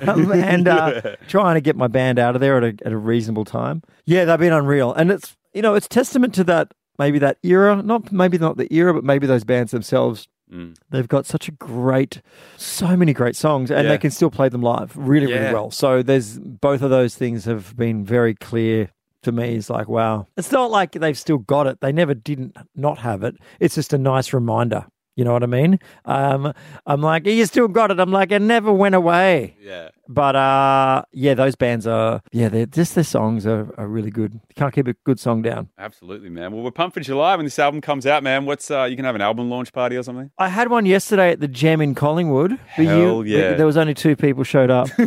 Um, 0.09 0.33
and 0.33 0.67
uh, 0.67 1.15
trying 1.29 1.55
to 1.55 1.61
get 1.61 1.77
my 1.77 1.87
band 1.87 2.19
out 2.19 2.35
of 2.35 2.41
there 2.41 2.57
at 2.57 2.65
a, 2.65 2.87
at 2.87 2.91
a 2.93 2.97
reasonable 2.97 3.45
time. 3.45 3.83
Yeah, 4.05 4.25
they've 4.25 4.37
been 4.37 4.53
unreal. 4.53 4.93
And 4.93 5.13
it's, 5.13 5.37
you 5.55 5.63
know, 5.63 5.75
it's 5.77 5.87
testament 5.87 6.35
to 6.35 6.45
that, 6.45 6.73
maybe 6.99 7.21
that 7.21 7.39
era, 7.45 7.81
not 7.81 8.11
maybe 8.11 8.37
not 8.37 8.57
the 8.57 8.67
era, 8.75 8.93
but 8.93 9.05
maybe 9.05 9.29
those 9.29 9.45
bands 9.45 9.71
themselves 9.73 10.27
Mm. 10.53 10.75
They've 10.91 11.07
got 11.07 11.27
such 11.27 11.47
a 11.47 11.53
great, 11.53 12.23
so 12.57 12.97
many 12.97 13.13
great 13.13 13.37
songs, 13.37 13.71
and 13.71 13.85
Yeah. 13.85 13.91
they 13.91 13.99
can 13.99 14.11
still 14.11 14.33
play 14.33 14.49
them 14.49 14.63
live 14.63 14.91
really, 14.97 15.31
Yeah. 15.31 15.39
really 15.43 15.55
well. 15.55 15.71
So 15.71 16.03
there's 16.03 16.41
both 16.41 16.83
of 16.83 16.91
those 16.91 17.15
things 17.15 17.45
have 17.45 17.77
been 17.77 18.05
very 18.05 18.35
clear 18.35 18.89
to 19.23 19.31
me. 19.31 19.55
It's 19.55 19.71
like, 19.71 19.89
wow, 19.89 20.27
it's 20.37 20.51
not 20.51 20.73
like 20.73 20.91
they've 20.91 21.17
still 21.17 21.39
got 21.39 21.69
it. 21.69 21.81
They 21.81 21.93
never 21.93 22.15
didn't 22.15 22.57
not 22.75 22.99
have 22.99 23.23
it. 23.23 23.37
It's 23.61 23.77
just 23.77 23.93
a 23.93 23.99
nice 23.99 24.33
reminder. 24.33 24.87
You 25.17 25.25
know 25.25 25.33
what 25.33 25.43
I 25.43 25.47
mean? 25.47 25.79
Um, 26.05 26.53
I'm 26.87 27.03
like, 27.03 27.27
you 27.27 27.45
still 27.47 27.69
got 27.69 27.91
it. 27.91 28.01
I'm 28.01 28.13
like, 28.13 28.31
it 28.33 28.41
never 28.41 28.73
went 28.73 28.95
away. 28.95 29.57
Yeah. 29.61 29.91
But 30.09 30.35
uh, 30.35 31.03
yeah, 31.13 31.35
those 31.35 31.55
bands 31.55 31.87
are 31.87 32.21
yeah, 32.33 32.49
they're 32.49 32.67
just 32.67 32.97
their 32.97 33.05
songs 33.05 33.47
are, 33.47 33.73
are 33.79 33.87
really 33.87 34.11
good. 34.11 34.35
You 34.35 34.55
can't 34.57 34.75
keep 34.75 34.89
a 34.89 34.95
good 35.05 35.21
song 35.21 35.41
down. 35.41 35.69
Absolutely, 35.79 36.31
man. 36.31 36.51
Well, 36.51 36.65
we're 36.65 36.73
pumped 36.73 36.95
for 36.95 37.01
July 37.01 37.37
when 37.37 37.47
this 37.47 37.61
album 37.61 37.81
comes 37.81 38.07
out, 38.07 38.25
man. 38.25 38.45
What's 38.45 38.73
uh, 38.73 38.85
you 38.85 38.97
can 38.97 39.05
have 39.05 39.15
an 39.15 39.21
album 39.21 39.49
launch 39.49 39.73
party 39.73 39.97
or 39.97 40.03
something? 40.03 40.33
I 40.37 40.49
had 40.49 40.69
one 40.69 40.85
yesterday 40.85 41.31
at 41.31 41.39
the 41.39 41.47
Gem 41.47 41.81
in 41.81 41.95
Collingwood. 41.95 42.59
Hell 42.67 43.25
yeah. 43.25 43.55
There 43.55 43.67
was 43.67 43.77
only 43.77 43.95
two 43.95 44.17
people 44.17 44.43
showed 44.43 44.69
up, 44.69 44.89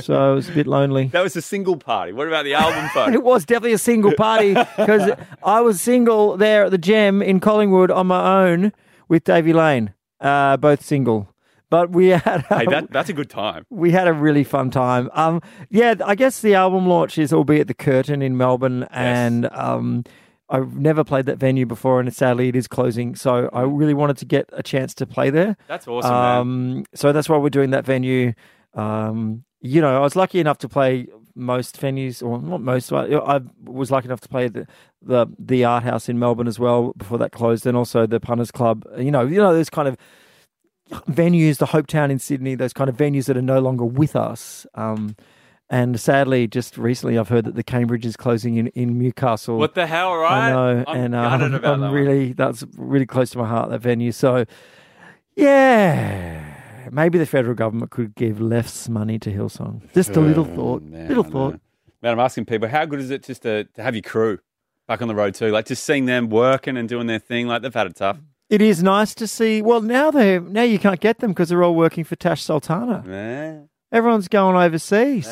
so 0.00 0.32
it 0.32 0.34
was 0.34 0.48
a 0.48 0.52
bit 0.52 0.68
lonely. 0.68 1.06
That 1.08 1.22
was 1.22 1.34
a 1.34 1.42
single 1.42 1.76
party. 1.76 2.12
What 2.12 2.28
about 2.28 2.44
the 2.44 2.54
album 2.54 2.88
party? 2.92 3.14
It 3.14 3.24
was 3.24 3.44
definitely 3.44 3.72
a 3.72 3.78
single 3.78 4.14
party 4.14 4.54
because 4.54 5.10
I 5.42 5.60
was 5.60 5.80
single 5.80 6.36
there 6.36 6.66
at 6.66 6.70
the 6.70 6.78
Gem 6.78 7.20
in 7.20 7.40
Collingwood 7.40 7.90
on 7.90 8.06
my 8.06 8.44
own 8.44 8.72
with 9.10 9.24
Davey 9.24 9.52
Lane, 9.52 9.92
uh, 10.20 10.56
both 10.56 10.82
single. 10.82 11.28
But 11.68 11.90
we 11.90 12.08
had 12.08 12.46
hey, 12.48 12.64
that, 12.66 12.90
that's 12.90 13.10
a 13.10 13.12
good 13.12 13.28
time. 13.30 13.66
we 13.70 13.90
had 13.92 14.08
a 14.08 14.12
really 14.12 14.42
fun 14.42 14.70
time. 14.70 15.10
Um, 15.12 15.42
yeah, 15.68 15.94
I 16.04 16.14
guess 16.14 16.40
the 16.40 16.54
album 16.54 16.86
launch 16.88 17.18
is 17.18 17.32
all 17.32 17.44
be 17.44 17.62
the 17.62 17.74
Curtin 17.74 18.22
in 18.22 18.36
Melbourne, 18.36 18.88
and 18.90 19.48
um, 19.52 20.02
I've 20.48 20.74
never 20.74 21.04
played 21.04 21.26
that 21.26 21.38
venue 21.38 21.66
before, 21.66 22.00
and 22.00 22.12
sadly 22.12 22.48
it 22.48 22.56
is 22.56 22.66
closing. 22.66 23.14
So 23.14 23.50
I 23.52 23.62
really 23.62 23.94
wanted 23.94 24.16
to 24.18 24.24
get 24.24 24.48
a 24.52 24.64
chance 24.64 24.94
to 24.94 25.06
play 25.06 25.30
there. 25.30 25.56
That's 25.68 25.86
awesome, 25.86 26.10
man. 26.10 26.38
Um, 26.38 26.84
so 26.94 27.12
that's 27.12 27.28
why 27.28 27.36
we're 27.36 27.50
doing 27.50 27.70
that 27.70 27.84
venue. 27.84 28.32
Um, 28.74 29.44
you 29.60 29.80
know, 29.80 29.96
I 29.96 30.00
was 30.00 30.16
lucky 30.16 30.40
enough 30.40 30.58
to 30.58 30.68
play 30.68 31.06
most 31.34 31.80
venues, 31.80 32.22
or 32.22 32.40
not 32.40 32.60
most. 32.60 32.92
I 32.92 33.40
was 33.64 33.90
lucky 33.90 34.06
enough 34.06 34.20
to 34.20 34.28
play 34.28 34.48
the 34.48 34.66
the 35.02 35.26
the 35.38 35.64
art 35.64 35.84
house 35.84 36.08
in 36.08 36.18
Melbourne 36.18 36.48
as 36.48 36.58
well 36.58 36.92
before 36.96 37.18
that 37.18 37.32
closed, 37.32 37.66
and 37.66 37.76
also 37.76 38.06
the 38.06 38.20
Punters 38.20 38.50
Club. 38.50 38.84
You 38.98 39.10
know, 39.10 39.26
you 39.26 39.36
know, 39.36 39.52
those 39.52 39.70
kind 39.70 39.88
of 39.88 39.96
venues, 40.90 41.58
the 41.58 41.66
Hopetoun 41.66 42.10
in 42.10 42.18
Sydney, 42.18 42.54
those 42.54 42.72
kind 42.72 42.90
of 42.90 42.96
venues 42.96 43.26
that 43.26 43.36
are 43.36 43.42
no 43.42 43.60
longer 43.60 43.84
with 43.84 44.16
us. 44.16 44.66
Um, 44.74 45.16
and 45.68 46.00
sadly, 46.00 46.48
just 46.48 46.76
recently, 46.76 47.16
I've 47.16 47.28
heard 47.28 47.44
that 47.44 47.54
the 47.54 47.62
Cambridge 47.62 48.04
is 48.04 48.16
closing 48.16 48.56
in, 48.56 48.66
in 48.68 48.98
Newcastle. 48.98 49.56
What 49.56 49.76
the 49.76 49.86
hell, 49.86 50.16
right? 50.16 50.48
I 50.48 50.50
know, 50.50 50.84
I'm 50.86 51.00
and 51.00 51.14
uh, 51.14 51.18
I'm, 51.64 51.80
that 51.80 51.90
really 51.92 52.32
that's 52.32 52.64
really 52.76 53.06
close 53.06 53.30
to 53.30 53.38
my 53.38 53.46
heart 53.46 53.70
that 53.70 53.80
venue. 53.80 54.10
So, 54.10 54.46
yeah, 55.36 56.59
maybe 56.90 57.18
the 57.18 57.26
federal 57.26 57.54
government 57.54 57.90
could 57.90 58.14
give 58.14 58.40
less 58.40 58.88
money 58.88 59.18
to 59.18 59.32
Hillsong. 59.32 59.92
Just 59.92 60.16
a 60.16 60.20
little 60.20 60.44
thought, 60.44 60.82
mm, 60.82 60.90
man, 60.90 61.08
little 61.08 61.24
I 61.24 61.28
know. 61.28 61.32
thought. 61.32 61.60
Man, 62.02 62.12
I'm 62.12 62.20
asking 62.20 62.46
people, 62.46 62.68
how 62.68 62.84
good 62.86 63.00
is 63.00 63.10
it 63.10 63.22
just 63.24 63.42
to, 63.42 63.64
to 63.64 63.82
have 63.82 63.94
your 63.94 64.02
crew 64.02 64.38
back 64.88 65.02
on 65.02 65.08
the 65.08 65.14
road 65.14 65.34
too? 65.34 65.48
Like 65.50 65.66
just 65.66 65.84
seeing 65.84 66.06
them 66.06 66.30
working 66.30 66.76
and 66.76 66.88
doing 66.88 67.06
their 67.06 67.18
thing. 67.18 67.46
Like 67.46 67.62
they've 67.62 67.74
had 67.74 67.86
it 67.88 67.96
tough. 67.96 68.18
It 68.48 68.62
is 68.62 68.82
nice 68.82 69.14
to 69.16 69.26
see. 69.28 69.62
Well, 69.62 69.80
now 69.80 70.10
they 70.10 70.38
now 70.40 70.62
you 70.62 70.78
can't 70.78 70.98
get 71.00 71.18
them 71.18 71.30
because 71.30 71.50
they're 71.50 71.62
all 71.62 71.74
working 71.74 72.02
for 72.04 72.16
Tash 72.16 72.42
Sultana. 72.42 73.04
Yeah. 73.06 73.60
Everyone's 73.92 74.28
going 74.28 74.56
overseas. 74.56 75.26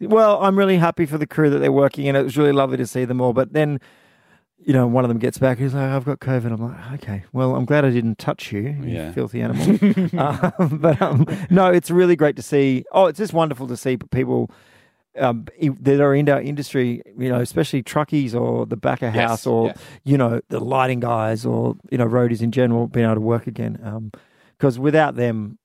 Well, 0.00 0.42
I'm 0.42 0.58
really 0.58 0.76
happy 0.78 1.06
for 1.06 1.18
the 1.18 1.26
crew 1.26 1.50
that 1.50 1.58
they're 1.58 1.72
working, 1.72 2.08
and 2.08 2.16
it 2.16 2.22
was 2.22 2.36
really 2.36 2.52
lovely 2.52 2.76
to 2.76 2.86
see 2.86 3.04
them 3.04 3.20
all. 3.20 3.32
But 3.32 3.52
then, 3.52 3.80
you 4.66 4.72
know, 4.74 4.86
one 4.86 5.04
of 5.04 5.08
them 5.08 5.18
gets 5.18 5.38
back. 5.38 5.58
He's 5.58 5.72
like, 5.74 5.88
"I've 5.88 6.04
got 6.04 6.18
COVID." 6.20 6.52
I'm 6.52 6.60
like, 6.60 7.02
"Okay, 7.02 7.24
well, 7.32 7.54
I'm 7.56 7.64
glad 7.64 7.84
I 7.84 7.90
didn't 7.90 8.18
touch 8.18 8.52
you, 8.52 8.60
you 8.62 8.96
Yeah. 8.96 9.12
filthy 9.12 9.40
animal." 9.40 9.64
um, 10.20 10.78
but 10.78 11.00
um, 11.00 11.24
no, 11.50 11.66
it's 11.68 11.90
really 11.90 12.16
great 12.16 12.36
to 12.36 12.42
see. 12.42 12.84
Oh, 12.92 13.06
it's 13.06 13.18
just 13.18 13.32
wonderful 13.32 13.66
to 13.68 13.76
see 13.76 13.96
people 13.96 14.50
um, 15.18 15.46
that 15.80 16.00
are 16.00 16.14
in 16.14 16.28
our 16.28 16.42
industry. 16.42 17.00
You 17.16 17.28
know, 17.30 17.40
especially 17.40 17.82
truckies 17.84 18.34
or 18.34 18.66
the 18.66 18.76
back 18.76 19.02
of 19.02 19.14
Yes, 19.14 19.28
house, 19.30 19.46
or 19.46 19.68
yeah. 19.68 19.74
you 20.04 20.18
know, 20.18 20.40
the 20.48 20.60
lighting 20.60 21.00
guys, 21.00 21.46
or 21.46 21.76
you 21.90 21.96
know, 21.98 22.06
roadies 22.06 22.42
in 22.42 22.50
general, 22.50 22.88
being 22.88 23.06
able 23.06 23.14
to 23.14 23.20
work 23.20 23.46
again. 23.46 23.78
Because 24.58 24.78
without 24.78 25.16
them, 25.16 25.58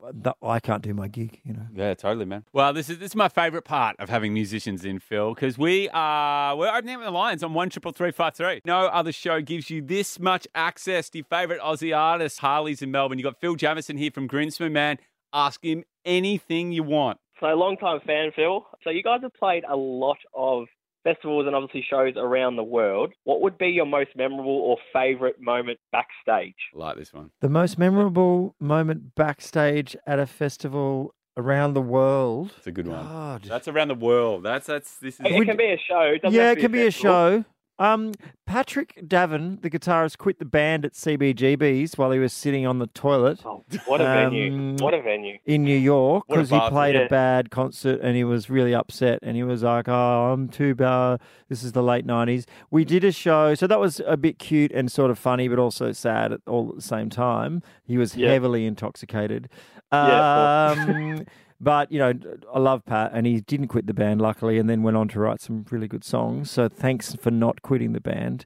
I 0.43 0.59
can't 0.59 0.83
do 0.83 0.93
my 0.93 1.07
gig. 1.07 1.39
You 1.43 1.53
know. 1.53 1.67
Yeah, 1.73 1.93
totally, 1.93 2.25
man. 2.25 2.43
Well, 2.51 2.73
this 2.73 2.89
is 2.89 2.97
this 2.97 3.11
is 3.11 3.15
my 3.15 3.29
favourite 3.29 3.63
part 3.63 3.95
of 3.99 4.09
having 4.09 4.33
musicians 4.33 4.83
in, 4.83 4.99
Phil, 4.99 5.33
because 5.33 5.57
we 5.57 5.87
are 5.93 6.57
we're 6.57 6.69
opening 6.69 6.95
up 6.95 7.03
the 7.03 7.11
lines 7.11 7.41
on 7.41 7.53
one 7.53 7.69
triple 7.69 7.93
three 7.93 8.11
five 8.11 8.35
three. 8.35 8.61
No 8.65 8.87
other 8.87 9.11
show 9.13 9.41
gives 9.41 9.69
you 9.69 9.81
this 9.81 10.19
much 10.19 10.45
access 10.55 11.09
to 11.11 11.19
your 11.19 11.25
favourite 11.25 11.61
Aussie 11.61 11.97
artists. 11.97 12.39
Harley's 12.39 12.81
in 12.81 12.91
Melbourne. 12.91 13.17
You 13.17 13.23
got 13.23 13.39
Phil 13.39 13.55
Jamieson 13.55 13.97
here 13.97 14.11
from 14.11 14.27
Grinsman, 14.27 14.73
man. 14.73 14.97
Ask 15.31 15.63
him 15.63 15.83
anything 16.03 16.73
you 16.73 16.83
want. 16.83 17.17
So, 17.39 17.47
long 17.47 17.77
time 17.77 18.01
fan, 18.05 18.31
Phil. 18.35 18.65
So, 18.83 18.89
you 18.89 19.01
guys 19.01 19.21
have 19.23 19.33
played 19.33 19.63
a 19.67 19.75
lot 19.75 20.17
of 20.35 20.65
festivals 21.03 21.47
and 21.47 21.55
obviously 21.55 21.85
shows 21.89 22.13
around 22.17 22.55
the 22.55 22.63
world. 22.63 23.13
What 23.23 23.41
would 23.41 23.57
be 23.57 23.67
your 23.67 23.85
most 23.85 24.09
memorable 24.15 24.51
or 24.51 24.77
favourite 24.93 25.39
moment 25.39 25.79
backstage? 25.91 26.55
Like 26.73 26.97
this 26.97 27.13
one. 27.13 27.31
The 27.41 27.49
most 27.49 27.77
memorable 27.77 28.55
moment 28.59 29.15
backstage 29.15 29.95
at 30.05 30.19
a 30.19 30.27
festival 30.27 31.13
around 31.37 31.73
the 31.73 31.81
world. 31.81 32.53
It's 32.57 32.67
a 32.67 32.71
good 32.71 32.87
one. 32.87 33.05
God. 33.05 33.43
That's 33.43 33.67
around 33.67 33.89
the 33.89 33.95
world. 33.95 34.43
That's 34.43 34.67
that's 34.67 34.97
this 34.97 35.15
is. 35.15 35.25
It, 35.25 35.31
it 35.33 35.45
can 35.45 35.57
be 35.57 35.71
a 35.71 35.77
show. 35.77 36.01
It 36.01 36.21
yeah, 36.31 36.51
it 36.51 36.55
to 36.55 36.61
can 36.61 36.71
be 36.71 36.85
a 36.85 36.91
show. 36.91 37.45
Um, 37.79 38.11
Patrick 38.45 38.99
Davern, 39.07 39.61
the 39.61 39.69
guitarist, 39.69 40.17
quit 40.19 40.37
the 40.37 40.45
band 40.45 40.85
at 40.85 40.93
CBGB's 40.93 41.97
while 41.97 42.11
he 42.11 42.19
was 42.19 42.31
sitting 42.31 42.67
on 42.67 42.77
the 42.79 42.85
toilet 42.87 43.41
Oh, 43.43 43.63
what 43.85 43.99
a 44.01 44.03
venue. 44.03 44.53
Um, 44.53 44.75
What 44.77 44.93
a 44.93 45.01
venue. 45.01 45.37
in 45.45 45.63
New 45.63 45.77
York 45.77 46.25
because 46.27 46.49
he 46.51 46.59
played 46.69 46.93
Yeah. 46.95 47.01
a 47.03 47.09
bad 47.09 47.49
concert 47.49 47.99
and 48.03 48.15
he 48.15 48.23
was 48.23 48.49
really 48.51 48.75
upset 48.75 49.19
and 49.23 49.35
he 49.35 49.43
was 49.43 49.63
like, 49.63 49.87
"Oh, 49.87 50.31
I'm 50.31 50.47
too 50.47 50.75
bad. 50.75 51.21
This 51.49 51.63
is 51.63 51.71
the 51.71 51.81
late 51.81 52.05
'90s." 52.05 52.45
We 52.69 52.85
did 52.85 53.03
a 53.03 53.11
show, 53.11 53.55
so 53.55 53.65
that 53.67 53.79
was 53.79 53.99
a 54.05 54.17
bit 54.17 54.37
cute 54.37 54.71
and 54.73 54.91
sort 54.91 55.09
of 55.09 55.17
funny, 55.17 55.47
but 55.47 55.57
also 55.57 55.91
sad 55.91 56.31
at 56.33 56.41
all 56.45 56.69
at 56.69 56.75
the 56.75 56.81
same 56.81 57.09
time. 57.09 57.63
He 57.83 57.97
was 57.97 58.15
Yeah. 58.15 58.29
heavily 58.29 58.65
intoxicated. 58.67 59.49
Yeah, 59.91 60.75
Um, 60.77 61.25
but 61.63 61.91
you 61.91 61.99
know, 61.99 62.13
I 62.53 62.57
love 62.57 62.83
Pat, 62.85 63.11
and 63.13 63.27
he 63.27 63.39
didn't 63.39 63.67
quit 63.67 63.85
the 63.85 63.93
band, 63.93 64.19
luckily, 64.19 64.57
and 64.57 64.67
then 64.67 64.81
went 64.81 64.97
on 64.97 65.07
to 65.09 65.19
write 65.19 65.41
some 65.41 65.63
really 65.69 65.87
good 65.87 66.03
songs. 66.03 66.49
So 66.49 66.67
thanks 66.67 67.13
for 67.13 67.29
not 67.29 67.61
quitting 67.61 67.93
the 67.93 68.01
band. 68.01 68.45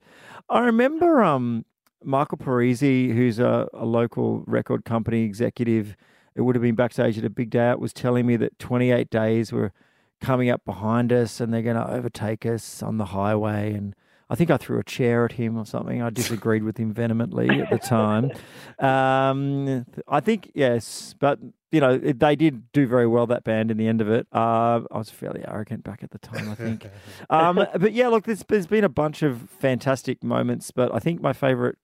I 0.50 0.60
remember 0.60 1.24
um, 1.24 1.64
Michael 2.04 2.38
Parisi, 2.38 3.16
who's 3.16 3.40
a, 3.40 3.70
a 3.74 3.86
local 3.86 4.44
record 4.46 4.84
company 4.84 5.24
executive. 5.24 5.96
It 6.36 6.42
would 6.42 6.56
have 6.56 6.62
been 6.62 6.76
backstage 6.76 7.18
at 7.18 7.24
a 7.24 7.30
big 7.30 7.52
day 7.52 7.70
out. 7.70 7.80
Was 7.80 7.94
telling 7.94 8.26
me 8.26 8.36
that 8.36 8.60
28 8.60 9.10
days 9.10 9.54
were 9.54 9.72
coming 10.20 10.50
up 10.50 10.66
behind 10.66 11.14
us, 11.14 11.40
and 11.40 11.54
they're 11.54 11.62
going 11.62 11.78
to 11.78 11.90
overtake 11.90 12.46
us 12.46 12.84
on 12.84 12.98
the 12.98 13.06
highway. 13.06 13.72
And 13.72 13.96
I 14.30 14.36
think 14.36 14.52
I 14.52 14.58
threw 14.58 14.78
a 14.78 14.84
chair 14.84 15.24
at 15.24 15.34
him 15.34 15.58
or 15.58 15.66
something. 15.66 16.02
I 16.02 16.10
disagreed 16.10 16.64
with 16.64 16.78
him 16.78 16.94
vehemently 16.94 17.62
at 17.62 17.70
the 17.70 17.80
time. 17.80 18.32
Um, 18.78 19.86
I 20.06 20.20
think 20.20 20.52
yes, 20.54 21.16
but 21.18 21.40
you 21.76 21.82
know 21.82 21.98
they 21.98 22.36
did 22.36 22.72
do 22.72 22.88
very 22.88 23.06
well 23.08 23.28
that 23.28 23.44
band 23.44 23.70
in 23.72 23.78
the 23.78 23.88
end 23.88 24.00
of 24.02 24.10
it. 24.10 24.26
Uh, 24.34 24.80
I 24.92 24.98
was 24.98 25.10
fairly 25.10 25.44
arrogant 25.48 25.84
back 25.84 26.04
at 26.04 26.12
the 26.12 26.20
time, 26.20 26.50
I 26.50 26.56
think. 26.56 26.88
um, 27.30 27.56
but 27.84 27.92
yeah, 27.92 28.08
look, 28.08 28.24
there's, 28.24 28.44
there's 28.48 28.68
been 28.68 28.84
a 28.86 28.90
bunch 29.04 29.22
of 29.24 29.50
fantastic 29.50 30.24
moments, 30.24 30.72
but 30.72 30.94
I 30.96 31.00
think 31.00 31.22
my 31.22 31.34
favourite. 31.34 31.76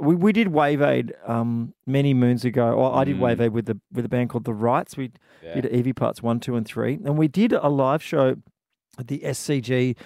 We, 0.00 0.14
we 0.14 0.32
did 0.32 0.48
Wave 0.48 0.80
Aid 0.80 1.12
um, 1.26 1.74
many 1.84 2.14
moons 2.14 2.44
ago. 2.44 2.70
Or 2.70 2.94
I 2.94 3.02
did 3.02 3.16
Mm. 3.16 3.20
Wave 3.20 3.40
Aid 3.40 3.52
with 3.52 3.66
the 3.66 3.80
with 3.92 4.04
a 4.04 4.08
band 4.08 4.30
called 4.30 4.44
The 4.44 4.54
Wrights. 4.54 4.96
We 4.96 5.10
Yeah. 5.42 5.60
did 5.60 5.66
Evie 5.72 5.92
Parts 5.92 6.22
one, 6.22 6.38
two, 6.38 6.54
and 6.54 6.64
three, 6.64 6.94
and 7.04 7.18
we 7.18 7.26
did 7.26 7.52
a 7.52 7.68
live 7.68 8.00
show 8.02 8.36
at 8.96 9.08
the 9.08 9.18
SCG. 9.24 9.96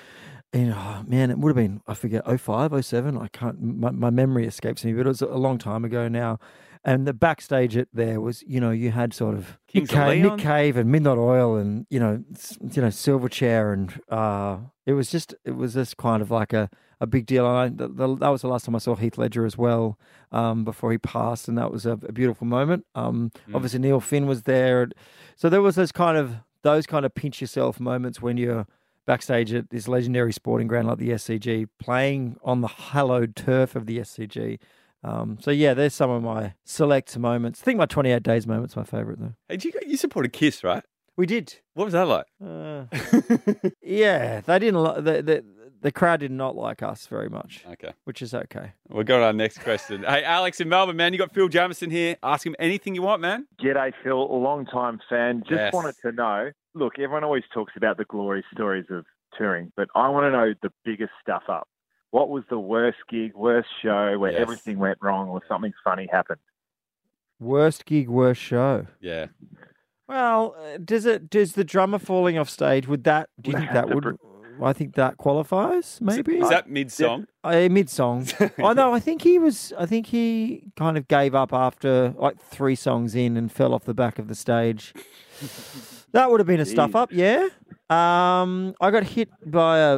And 0.52 0.74
oh, 0.76 1.02
man, 1.06 1.30
it 1.30 1.38
would 1.38 1.50
have 1.50 1.56
been 1.56 1.80
I 1.86 1.94
forget 1.94 2.24
05, 2.26 2.84
07. 2.84 3.16
I 3.16 3.28
can't. 3.28 3.60
My, 3.62 3.90
my 3.90 4.10
memory 4.10 4.46
escapes 4.46 4.84
me, 4.84 4.92
but 4.92 5.06
it 5.06 5.08
was 5.08 5.22
a 5.22 5.28
long 5.28 5.58
time 5.58 5.84
ago 5.84 6.08
now. 6.08 6.38
And 6.84 7.06
the 7.06 7.12
backstage 7.12 7.76
at 7.76 7.86
there 7.92 8.20
was, 8.20 8.42
you 8.42 8.60
know, 8.60 8.72
you 8.72 8.90
had 8.90 9.14
sort 9.14 9.36
of 9.36 9.56
Nick 9.72 9.88
Cave, 9.88 10.22
Nick 10.24 10.38
Cave 10.38 10.76
and 10.76 10.90
Midnight 10.90 11.16
Oil, 11.16 11.56
and 11.56 11.86
you 11.90 12.00
know, 12.00 12.24
you 12.60 12.82
know, 12.82 12.88
Silverchair, 12.88 13.72
and 13.72 14.00
uh, 14.08 14.58
it 14.84 14.94
was 14.94 15.08
just, 15.08 15.32
it 15.44 15.52
was 15.52 15.74
just 15.74 15.96
kind 15.96 16.20
of 16.20 16.32
like 16.32 16.52
a, 16.52 16.68
a 17.00 17.06
big 17.06 17.26
deal. 17.26 17.46
And 17.46 17.56
I, 17.56 17.86
the, 17.86 17.88
the, 17.88 18.16
that 18.16 18.28
was 18.30 18.42
the 18.42 18.48
last 18.48 18.64
time 18.64 18.74
I 18.74 18.78
saw 18.78 18.96
Heath 18.96 19.16
Ledger 19.16 19.46
as 19.46 19.56
well, 19.56 19.96
um, 20.32 20.64
before 20.64 20.90
he 20.90 20.98
passed, 20.98 21.46
and 21.46 21.56
that 21.56 21.70
was 21.70 21.86
a, 21.86 21.92
a 21.92 22.12
beautiful 22.12 22.48
moment. 22.48 22.84
Um, 22.96 23.30
Mm. 23.48 23.54
Obviously, 23.54 23.78
Neil 23.78 24.00
Finn 24.00 24.26
was 24.26 24.42
there, 24.42 24.88
so 25.36 25.48
there 25.48 25.62
was 25.62 25.76
those 25.76 25.92
kind 25.92 26.18
of 26.18 26.34
those 26.62 26.86
kind 26.86 27.06
of 27.06 27.14
pinch 27.14 27.40
yourself 27.40 27.78
moments 27.78 28.20
when 28.20 28.36
you're 28.36 28.66
backstage 29.06 29.52
at 29.52 29.70
this 29.70 29.88
legendary 29.88 30.32
sporting 30.32 30.66
ground 30.68 30.88
like 30.88 30.98
the 30.98 31.10
SCG, 31.10 31.68
playing 31.78 32.36
on 32.42 32.60
the 32.60 32.68
hallowed 32.68 33.34
turf 33.36 33.74
of 33.76 33.86
the 33.86 33.98
SCG. 33.98 34.58
Um, 35.04 35.38
so 35.40 35.50
yeah, 35.50 35.74
there's 35.74 35.94
some 35.94 36.10
of 36.10 36.22
my 36.22 36.54
select 36.64 37.16
moments. 37.18 37.60
I 37.62 37.64
think 37.64 37.78
my 37.78 37.86
28 37.86 38.22
days 38.22 38.46
moment's 38.46 38.76
my 38.76 38.84
favourite 38.84 39.18
though. 39.18 39.34
Hey, 39.48 39.58
you, 39.60 39.72
you 39.86 39.96
supported 39.96 40.32
Kiss, 40.32 40.62
right? 40.62 40.84
We 41.16 41.26
did. 41.26 41.54
What 41.74 41.84
was 41.84 41.92
that 41.92 42.06
like? 42.06 42.26
Uh, 42.42 42.84
yeah, 43.82 44.40
they 44.40 44.58
didn't. 44.58 44.82
Li- 44.82 45.00
the, 45.02 45.22
the 45.22 45.44
the 45.82 45.92
crowd 45.92 46.20
did 46.20 46.30
not 46.30 46.54
like 46.54 46.82
us 46.82 47.06
very 47.08 47.28
much, 47.28 47.64
okay. 47.72 47.92
which 48.04 48.22
is 48.22 48.32
okay. 48.32 48.72
We'll 48.88 49.02
go 49.02 49.18
to 49.18 49.24
our 49.26 49.32
next 49.32 49.58
question. 49.58 50.04
hey, 50.08 50.22
Alex 50.22 50.60
in 50.60 50.68
Melbourne, 50.68 50.96
man. 50.96 51.12
You 51.12 51.18
got 51.18 51.34
Phil 51.34 51.48
Jamieson 51.48 51.90
here. 51.90 52.16
Ask 52.22 52.46
him 52.46 52.54
anything 52.60 52.94
you 52.94 53.02
want, 53.02 53.20
man. 53.20 53.46
G'day, 53.60 53.92
Phil. 54.04 54.16
A 54.16 54.38
long 54.38 54.64
time 54.64 55.00
fan. 55.10 55.40
Just 55.40 55.58
Yes. 55.58 55.72
wanted 55.74 55.96
to 56.02 56.12
know. 56.12 56.52
Look, 56.74 56.94
everyone 56.98 57.24
always 57.24 57.44
talks 57.52 57.72
about 57.76 57.98
the 57.98 58.04
glory 58.04 58.44
stories 58.52 58.86
of 58.90 59.04
touring, 59.36 59.72
but 59.76 59.88
I 59.94 60.08
want 60.08 60.24
to 60.24 60.30
know 60.30 60.54
the 60.62 60.72
biggest 60.84 61.12
stuff 61.20 61.42
up. 61.48 61.68
What 62.10 62.28
was 62.30 62.44
the 62.50 62.58
worst 62.58 62.98
gig, 63.10 63.34
worst 63.34 63.68
show 63.82 64.18
where 64.18 64.32
Yes. 64.32 64.40
everything 64.40 64.78
went 64.78 64.98
wrong 65.00 65.28
or 65.28 65.42
something 65.48 65.72
funny 65.84 66.06
happened? 66.10 66.40
Worst 67.40 67.84
gig, 67.84 68.08
worst 68.08 68.40
show. 68.40 68.86
Yeah. 69.00 69.26
Well, 70.08 70.54
uh, 70.58 70.78
does 70.84 71.06
it? 71.06 71.30
Does 71.30 71.52
the 71.54 71.64
drummer 71.64 71.98
falling 71.98 72.36
off 72.38 72.48
stage? 72.50 72.86
Would 72.86 73.04
that? 73.04 73.30
Do 73.40 73.50
you 73.50 73.56
think 73.58 73.72
that 73.72 73.88
would? 73.94 74.16
I 74.62 74.72
think 74.74 74.94
that 74.94 75.16
qualifies. 75.16 75.98
Maybe. 76.00 76.38
Is 76.38 76.50
that 76.50 76.68
mid 76.68 76.92
song? 76.92 77.26
Uh, 77.42 77.68
mid 77.70 77.88
song. 77.88 78.26
I 78.62 78.74
know. 78.74 78.92
I 78.92 79.00
think 79.00 79.22
he 79.22 79.38
was. 79.38 79.72
I 79.78 79.86
think 79.86 80.06
he 80.06 80.70
kind 80.76 80.96
of 80.98 81.08
gave 81.08 81.34
up 81.34 81.52
after 81.52 82.10
like 82.18 82.38
three 82.40 82.74
songs 82.74 83.14
in 83.14 83.36
and 83.38 83.50
fell 83.50 83.72
off 83.72 83.84
the 83.84 83.94
back 83.94 84.18
of 84.18 84.28
the 84.28 84.34
stage. 84.34 84.92
That 86.12 86.30
would 86.30 86.40
have 86.40 86.46
been 86.46 86.60
a 86.60 86.66
stuff 86.66 86.94
up, 86.94 87.10
yeah. 87.12 87.48
Um, 87.90 88.74
I 88.80 88.90
got 88.90 89.04
hit 89.04 89.28
by 89.44 89.78
a, 89.78 89.96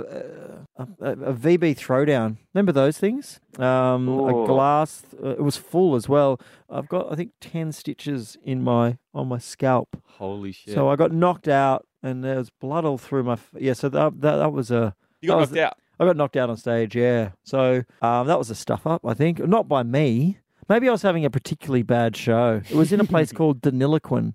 a, 0.76 0.86
a, 1.00 1.32
VB 1.34 1.76
throwdown. 1.76 2.38
Remember 2.52 2.72
those 2.72 2.98
things? 2.98 3.38
Um, 3.58 4.08
a 4.08 4.34
Oh. 4.34 4.46
glass. 4.46 5.02
Uh, 5.22 5.30
it 5.30 5.42
was 5.42 5.56
full 5.56 5.94
as 5.94 6.08
well. 6.08 6.40
I've 6.68 6.88
got 6.88 7.12
I 7.12 7.14
think 7.14 7.32
ten 7.40 7.70
stitches 7.70 8.36
in 8.42 8.62
my 8.64 8.98
on 9.12 9.28
my 9.28 9.38
scalp. 9.38 9.96
Holy 10.18 10.50
shit. 10.50 10.74
So 10.74 10.88
I 10.88 10.96
got 10.96 11.12
knocked 11.12 11.46
out, 11.46 11.86
and 12.02 12.24
there 12.24 12.36
was 12.38 12.50
blood 12.50 12.84
all 12.84 12.98
through 12.98 13.22
my. 13.24 13.34
F- 13.34 13.50
yeah, 13.58 13.74
so 13.74 13.88
that 13.90 14.20
that, 14.22 14.36
that 14.36 14.52
was 14.52 14.72
a. 14.72 14.96
you 15.20 15.28
got 15.28 15.38
knocked 15.40 15.56
out. 15.56 15.76
I 16.00 16.04
got 16.06 16.16
knocked 16.16 16.36
out 16.36 16.50
on 16.50 16.56
stage, 16.56 16.96
yeah. 16.96 17.30
So 17.44 17.84
um, 18.02 18.26
that 18.26 18.38
was 18.38 18.50
a 18.50 18.56
stuff 18.56 18.86
up, 18.88 19.06
I 19.06 19.14
think. 19.14 19.38
Not 19.38 19.68
by 19.68 19.84
me. 19.84 20.38
Maybe 20.68 20.88
I 20.88 20.92
was 20.92 21.02
having 21.02 21.24
a 21.24 21.30
particularly 21.30 21.82
bad 21.82 22.16
show. 22.16 22.60
It 22.68 22.74
was 22.76 22.92
in 22.92 23.00
a 23.00 23.04
place 23.04 23.32
called 23.38 23.60
Deniliquin. 23.62 24.34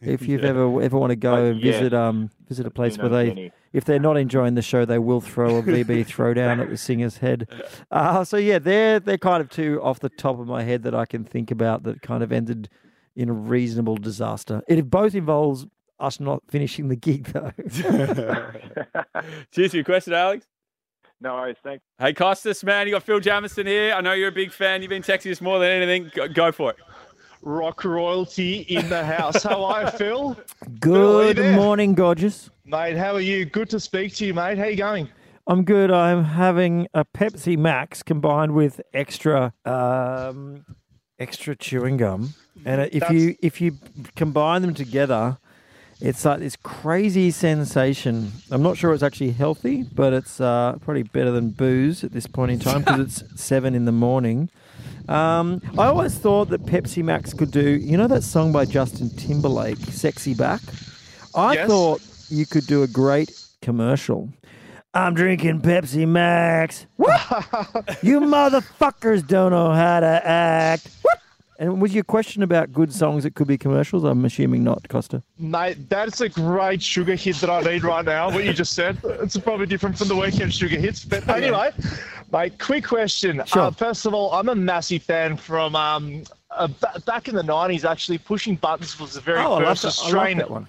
If 0.00 0.26
you've 0.26 0.42
Yeah. 0.42 0.48
ever 0.50 0.82
ever 0.82 0.98
want 0.98 1.10
to 1.10 1.16
go 1.16 1.34
Uh, 1.34 1.50
and 1.50 1.60
yeah. 1.60 1.72
visit 1.72 1.94
um 1.94 2.30
visit 2.48 2.66
a 2.66 2.70
place 2.70 2.98
where 2.98 3.08
they 3.08 3.52
if 3.72 3.84
they're 3.84 3.98
not 4.00 4.16
enjoying 4.16 4.54
the 4.54 4.62
show, 4.62 4.84
they 4.84 4.98
will 4.98 5.20
throw 5.20 5.56
a 5.58 5.62
VB 5.62 6.06
throwdown 6.06 6.60
at 6.60 6.70
the 6.70 6.76
singer's 6.76 7.18
head. 7.18 7.46
Uh, 7.90 8.24
so 8.24 8.36
yeah, 8.36 8.58
they're 8.58 8.98
they're 9.00 9.18
kind 9.18 9.40
of 9.40 9.48
two 9.50 9.80
off 9.82 10.00
the 10.00 10.08
top 10.08 10.38
of 10.40 10.46
my 10.46 10.62
head 10.62 10.82
that 10.84 10.94
I 10.94 11.06
can 11.06 11.24
think 11.24 11.50
about 11.50 11.82
that 11.84 12.02
kind 12.02 12.22
of 12.22 12.32
ended 12.32 12.68
in 13.14 13.28
a 13.28 13.32
reasonable 13.32 13.96
disaster. 13.96 14.62
It 14.68 14.88
both 14.90 15.14
involves 15.14 15.66
us 16.00 16.20
not 16.20 16.42
finishing 16.48 16.88
the 16.88 16.96
gig 16.96 17.24
though. 17.32 17.50
Cheers 19.52 19.70
for 19.72 19.76
your 19.76 19.84
question, 19.84 20.12
Alex. 20.12 20.46
No 21.20 21.34
worries. 21.34 21.56
Thanks. 21.64 21.82
Hey, 21.98 22.12
Costas, 22.12 22.62
man, 22.62 22.86
you 22.86 22.92
got 22.92 23.02
Phil 23.02 23.18
Jamieson 23.20 23.66
here. 23.66 23.92
I 23.92 24.00
know 24.00 24.12
you're 24.12 24.28
a 24.28 24.32
big 24.32 24.52
fan. 24.52 24.82
You've 24.82 24.90
been 24.90 25.02
texting 25.02 25.32
us 25.32 25.40
more 25.40 25.58
than 25.58 25.70
anything. 25.70 26.10
Go, 26.14 26.28
go 26.28 26.52
for 26.52 26.70
it. 26.70 26.76
Rock 27.42 27.84
royalty 27.84 28.60
in 28.68 28.88
the 28.88 29.04
house. 29.04 29.42
How 29.42 29.64
are 29.64 29.84
you, 29.84 29.90
Phil? 29.90 30.36
Good 30.80 31.36
there. 31.36 31.56
morning, 31.56 31.94
gorgeous. 31.94 32.50
Mate, 32.64 32.96
how 32.96 33.14
are 33.14 33.20
you? 33.20 33.44
Good 33.46 33.70
to 33.70 33.80
speak 33.80 34.14
to 34.16 34.26
you, 34.26 34.34
mate. 34.34 34.58
How 34.58 34.64
you 34.66 34.76
going? 34.76 35.08
I'm 35.46 35.64
good. 35.64 35.90
I'm 35.90 36.24
having 36.24 36.88
a 36.92 37.04
Pepsi 37.06 37.56
Max 37.56 38.02
combined 38.02 38.52
with 38.54 38.80
extra 38.92 39.54
um, 39.64 40.66
extra 41.18 41.56
chewing 41.56 41.96
gum, 41.96 42.34
and 42.66 42.82
if 42.82 43.00
That's- 43.00 43.12
you 43.12 43.34
if 43.40 43.58
you 43.60 43.78
combine 44.14 44.60
them 44.60 44.74
together, 44.74 45.38
it's 46.00 46.24
like 46.24 46.38
this 46.40 46.56
crazy 46.56 47.30
sensation. 47.30 48.32
I'm 48.50 48.62
not 48.62 48.76
sure 48.76 48.92
it's 48.94 49.02
actually 49.02 49.32
healthy, 49.32 49.82
but 49.82 50.12
it's 50.12 50.40
uh, 50.40 50.76
probably 50.84 51.02
better 51.02 51.30
than 51.30 51.50
booze 51.50 52.04
at 52.04 52.12
this 52.12 52.26
point 52.26 52.52
in 52.52 52.58
time 52.60 52.80
because 52.80 53.00
it's 53.22 53.24
seven 53.42 53.74
in 53.74 53.84
the 53.84 53.92
morning. 53.92 54.48
Um, 55.08 55.62
I 55.78 55.86
always 55.86 56.16
thought 56.18 56.50
that 56.50 56.64
Pepsi 56.66 57.02
Max 57.02 57.32
could 57.32 57.50
do, 57.50 57.62
you 57.62 57.96
know, 57.96 58.06
that 58.08 58.22
song 58.22 58.52
by 58.52 58.64
Justin 58.66 59.10
Timberlake, 59.16 59.78
"Sexy 59.78 60.34
Back." 60.34 60.60
I 61.34 61.54
Yes. 61.54 61.68
thought 61.68 62.00
you 62.28 62.46
could 62.46 62.66
do 62.66 62.82
a 62.82 62.86
great 62.86 63.30
commercial. 63.62 64.28
I'm 64.94 65.14
drinking 65.14 65.60
Pepsi 65.62 66.06
Max. 66.06 66.86
You 68.02 68.20
motherfuckers 68.20 69.26
don't 69.26 69.50
know 69.52 69.72
how 69.72 70.00
to 70.00 70.06
act. 70.26 70.88
What? 71.02 71.17
And 71.60 71.82
was 71.82 71.92
your 71.92 72.04
question 72.04 72.44
about 72.44 72.72
good 72.72 72.92
songs 72.92 73.24
that 73.24 73.34
could 73.34 73.48
be 73.48 73.58
commercials? 73.58 74.04
I'm 74.04 74.24
assuming 74.24 74.62
not, 74.62 74.88
Costa. 74.88 75.24
Mate, 75.40 75.88
that's 75.88 76.20
a 76.20 76.28
great 76.28 76.80
sugar 76.80 77.16
hit 77.16 77.34
that 77.36 77.50
I 77.50 77.60
need 77.62 77.82
right 77.82 78.04
now, 78.04 78.30
what 78.30 78.44
you 78.44 78.52
just 78.52 78.74
said. 78.74 78.96
It's 79.04 79.36
probably 79.36 79.66
different 79.66 79.98
from 79.98 80.06
the 80.06 80.14
weekend 80.14 80.54
sugar 80.54 80.78
hits. 80.78 81.04
But 81.04 81.28
anyway, 81.28 81.72
mate, 82.32 82.60
quick 82.60 82.84
question. 82.86 83.42
Sure. 83.44 83.62
Uh, 83.62 83.70
first 83.72 84.06
of 84.06 84.14
all, 84.14 84.32
I'm 84.32 84.48
a 84.48 84.54
massive 84.54 85.02
fan 85.02 85.36
from 85.36 85.74
um, 85.74 86.22
uh, 86.52 86.68
ba- 86.80 87.00
back 87.06 87.26
in 87.26 87.34
the 87.34 87.42
90s, 87.42 87.84
actually. 87.84 88.18
Pushing 88.18 88.54
Buttons 88.54 88.98
was 89.00 89.14
the 89.14 89.20
very 89.20 89.40
Oh, 89.40 89.58
first 89.58 89.84
Australian 89.84 90.38
that 90.38 90.50
one. 90.50 90.68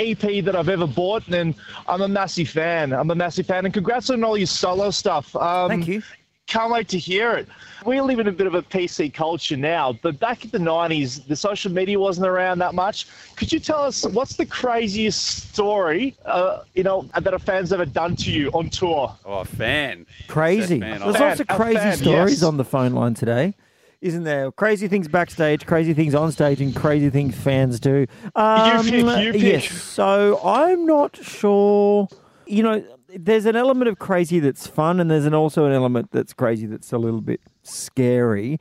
EP 0.00 0.18
that 0.44 0.56
I've 0.56 0.68
ever 0.68 0.88
bought, 0.88 1.28
and 1.28 1.54
I'm 1.86 2.02
a 2.02 2.08
massive 2.08 2.48
fan. 2.48 2.92
I'm 2.92 3.08
a 3.12 3.14
massive 3.14 3.46
fan, 3.46 3.66
and 3.66 3.72
congrats 3.72 4.10
on 4.10 4.24
all 4.24 4.36
your 4.36 4.48
solo 4.48 4.90
stuff. 4.90 5.36
Um, 5.36 5.68
Thank 5.68 5.86
you. 5.86 6.02
Can't 6.46 6.70
wait 6.70 6.88
to 6.88 6.98
hear 6.98 7.32
it. 7.32 7.48
We 7.86 8.00
live 8.00 8.18
in 8.18 8.28
a 8.28 8.32
bit 8.32 8.46
of 8.46 8.54
a 8.54 8.62
PC 8.62 9.12
culture 9.12 9.56
now, 9.56 9.98
but 10.02 10.20
back 10.20 10.44
in 10.44 10.50
the 10.50 10.58
90s, 10.58 11.26
the 11.26 11.36
social 11.36 11.72
media 11.72 11.98
wasn't 11.98 12.26
around 12.26 12.58
that 12.58 12.74
much. 12.74 13.06
Could 13.36 13.52
you 13.52 13.58
tell 13.58 13.80
us 13.80 14.04
what's 14.06 14.36
the 14.36 14.46
craziest 14.46 15.50
story, 15.52 16.14
uh, 16.26 16.60
you 16.74 16.82
know, 16.82 17.08
that 17.18 17.32
a 17.32 17.38
fan's 17.38 17.72
ever 17.72 17.86
done 17.86 18.14
to 18.16 18.30
you 18.30 18.50
on 18.50 18.68
tour? 18.68 19.14
Oh, 19.24 19.40
a 19.40 19.44
fan. 19.44 20.06
Crazy. 20.28 20.80
Fan, 20.80 21.00
There's 21.00 21.16
oh. 21.16 21.18
lots 21.18 21.40
of 21.40 21.48
crazy 21.48 21.78
fan, 21.78 21.96
stories 21.96 22.32
yes. 22.32 22.42
on 22.42 22.56
the 22.58 22.64
phone 22.64 22.92
line 22.92 23.14
today. 23.14 23.54
Isn't 24.02 24.24
there? 24.24 24.52
Crazy 24.52 24.86
things 24.86 25.08
backstage, 25.08 25.64
crazy 25.64 25.94
things 25.94 26.14
on 26.14 26.30
stage, 26.30 26.60
and 26.60 26.76
crazy 26.76 27.08
things 27.08 27.34
fans 27.34 27.80
do. 27.80 28.06
Um, 28.36 28.84
pick, 28.84 28.92
you 28.92 29.32
pick. 29.32 29.42
Yes. 29.42 29.72
So 29.72 30.38
I'm 30.44 30.84
not 30.84 31.16
sure. 31.16 32.08
You 32.46 32.62
know, 32.64 32.84
there's 33.18 33.46
an 33.46 33.56
element 33.56 33.88
of 33.88 33.98
crazy 33.98 34.40
that's 34.40 34.66
fun, 34.66 35.00
and 35.00 35.10
there's 35.10 35.24
an 35.26 35.34
also 35.34 35.64
an 35.66 35.72
element 35.72 36.10
that's 36.12 36.32
crazy 36.32 36.66
that's 36.66 36.92
a 36.92 36.98
little 36.98 37.20
bit 37.20 37.40
scary. 37.62 38.58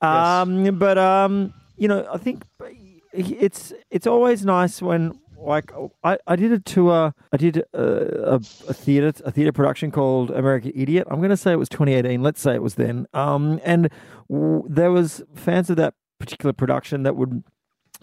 Um, 0.00 0.78
But 0.78 0.98
um, 0.98 1.52
you 1.76 1.88
know, 1.88 2.06
I 2.12 2.18
think 2.18 2.44
it's 3.12 3.72
it's 3.90 4.06
always 4.06 4.44
nice 4.44 4.82
when 4.82 5.18
like 5.38 5.72
I, 6.02 6.18
I 6.26 6.36
did 6.36 6.52
a 6.52 6.58
tour 6.58 7.14
I 7.32 7.36
did 7.36 7.58
a, 7.74 8.32
a, 8.32 8.34
a 8.34 8.38
theater 8.74 9.12
a 9.24 9.30
theater 9.30 9.52
production 9.52 9.90
called 9.90 10.30
American 10.30 10.72
Idiot. 10.74 11.06
I'm 11.10 11.18
going 11.18 11.30
to 11.30 11.36
say 11.36 11.52
it 11.52 11.58
was 11.58 11.68
2018 11.68 12.22
let's 12.22 12.40
say 12.40 12.54
it 12.54 12.62
was 12.62 12.74
then. 12.76 13.06
Um 13.12 13.60
and 13.64 13.90
w- 14.30 14.64
there 14.68 14.90
was 14.90 15.22
fans 15.34 15.68
of 15.70 15.76
that 15.76 15.94
particular 16.18 16.52
production 16.52 17.02
that 17.02 17.16
would 17.16 17.44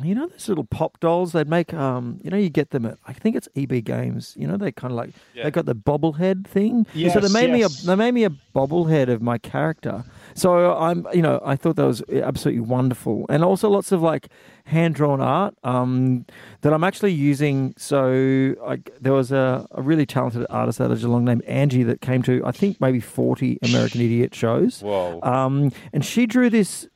you 0.03 0.15
know 0.15 0.27
those 0.27 0.47
little 0.49 0.63
pop 0.63 0.99
dolls? 0.99 1.31
They'd 1.33 1.47
make 1.47 1.73
um 1.73 2.19
you 2.23 2.29
know 2.29 2.37
you 2.37 2.49
get 2.49 2.71
them 2.71 2.85
at 2.85 2.97
I 3.07 3.13
think 3.13 3.35
it's 3.35 3.47
EB 3.55 3.83
Games. 3.83 4.33
You 4.37 4.47
know 4.47 4.57
they 4.57 4.71
kind 4.71 4.91
of 4.91 4.97
like 4.97 5.11
Yeah. 5.33 5.43
they 5.43 5.51
got 5.51 5.65
the 5.65 5.75
bobblehead 5.75 6.47
thing? 6.47 6.85
Yes, 6.93 7.13
so 7.13 7.19
they 7.19 7.31
made 7.31 7.55
yes. 7.57 7.83
me 7.83 7.83
a 7.83 7.87
they 7.87 7.95
made 7.95 8.13
me 8.13 8.23
a 8.25 8.31
bobblehead 8.55 9.09
of 9.09 9.21
my 9.21 9.37
character. 9.37 10.03
So 10.33 10.75
I'm 10.77 11.07
you 11.13 11.21
know 11.21 11.41
I 11.43 11.55
thought 11.55 11.75
that 11.77 11.85
was 11.85 12.01
absolutely 12.09 12.61
wonderful. 12.61 13.25
And 13.29 13.43
also 13.43 13.69
lots 13.69 13.91
of 13.91 14.01
like 14.01 14.27
hand 14.65 14.95
drawn 14.95 15.19
art 15.21 15.55
um 15.63 16.25
that 16.61 16.73
I'm 16.73 16.83
actually 16.83 17.13
using. 17.13 17.73
So 17.77 18.55
I, 18.65 18.79
there 18.99 19.13
was 19.13 19.31
a, 19.31 19.67
a 19.71 19.81
really 19.81 20.05
talented 20.05 20.45
artist 20.49 20.79
out 20.79 20.91
of 20.91 20.99
Geelong 20.99 21.25
named 21.25 21.43
Angie 21.45 21.83
that 21.83 22.01
came 22.01 22.21
to 22.23 22.41
I 22.45 22.51
think 22.51 22.79
maybe 22.79 22.99
40 22.99 23.59
American 23.63 24.01
Idiot 24.01 24.33
shows. 24.35 24.81
Whoa. 24.81 25.19
um, 25.23 25.71
and 25.93 26.05
she 26.05 26.25
drew 26.25 26.49
this 26.49 26.87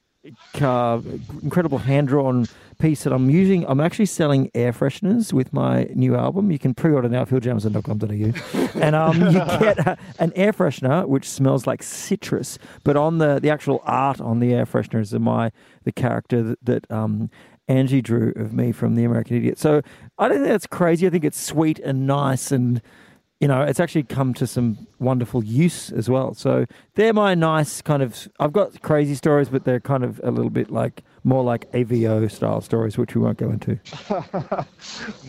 uh, 0.61 1.01
incredible 1.41 1.77
hand 1.77 2.07
drawn 2.07 2.47
piece 2.77 3.03
that 3.03 3.13
I'm 3.13 3.29
using. 3.29 3.65
I'm 3.67 3.79
actually 3.79 4.07
selling 4.07 4.51
air 4.53 4.73
fresheners 4.73 5.31
with 5.31 5.53
my 5.53 5.85
new 5.95 6.15
album. 6.15 6.51
You 6.51 6.59
can 6.59 6.73
pre 6.73 6.91
order 6.91 7.09
now 7.09 7.21
at 7.21 7.29
philjameson.com.au. 7.29 8.79
and 8.79 8.95
um, 8.95 9.21
you 9.21 9.33
get 9.33 9.79
a, 9.79 9.97
an 10.19 10.33
air 10.35 10.53
freshener 10.53 11.07
which 11.07 11.29
smells 11.29 11.65
like 11.65 11.83
citrus, 11.83 12.57
but 12.83 12.95
on 12.95 13.17
the, 13.19 13.39
the 13.39 13.49
actual 13.49 13.81
art 13.85 14.19
on 14.19 14.39
the 14.39 14.53
air 14.53 14.65
fresheners 14.65 15.13
is 15.13 15.19
my 15.19 15.51
the 15.83 15.91
character 15.91 16.43
that, 16.43 16.65
that 16.65 16.91
um, 16.91 17.29
Angie 17.67 18.01
drew 18.01 18.33
of 18.35 18.53
me 18.53 18.71
from 18.71 18.95
The 18.95 19.03
American 19.03 19.38
Idiot. 19.38 19.57
So 19.57 19.81
I 20.17 20.27
don't 20.27 20.38
think 20.38 20.49
that's 20.49 20.67
crazy. 20.67 21.07
I 21.07 21.09
think 21.09 21.23
it's 21.23 21.39
sweet 21.39 21.79
and 21.79 22.05
nice 22.05 22.51
and 22.51 22.81
you 23.41 23.48
know, 23.50 23.62
it's 23.62 23.80
actually 23.82 24.04
come 24.04 24.34
to 24.36 24.48
some 24.48 24.88
wonderful 25.00 25.43
use 25.43 25.91
as 25.91 26.10
well. 26.10 26.34
So 26.34 26.65
they're 26.95 27.13
my 27.13 27.36
nice 27.36 27.82
kind 27.82 28.02
of. 28.02 28.28
I've 28.39 28.54
got 28.54 28.82
crazy 28.82 29.13
stories, 29.15 29.50
but 29.50 29.65
they're 29.65 29.82
kind 29.82 30.04
of 30.06 30.21
a 30.24 30.32
little 30.32 30.50
bit 30.50 30.71
like 30.71 31.04
more 31.26 31.43
like 31.43 31.69
AVO 31.74 32.32
style 32.32 32.62
stories, 32.62 32.98
which 32.98 33.13
we 33.15 33.21
won't 33.21 33.38
go 33.38 33.50
into. 33.50 33.78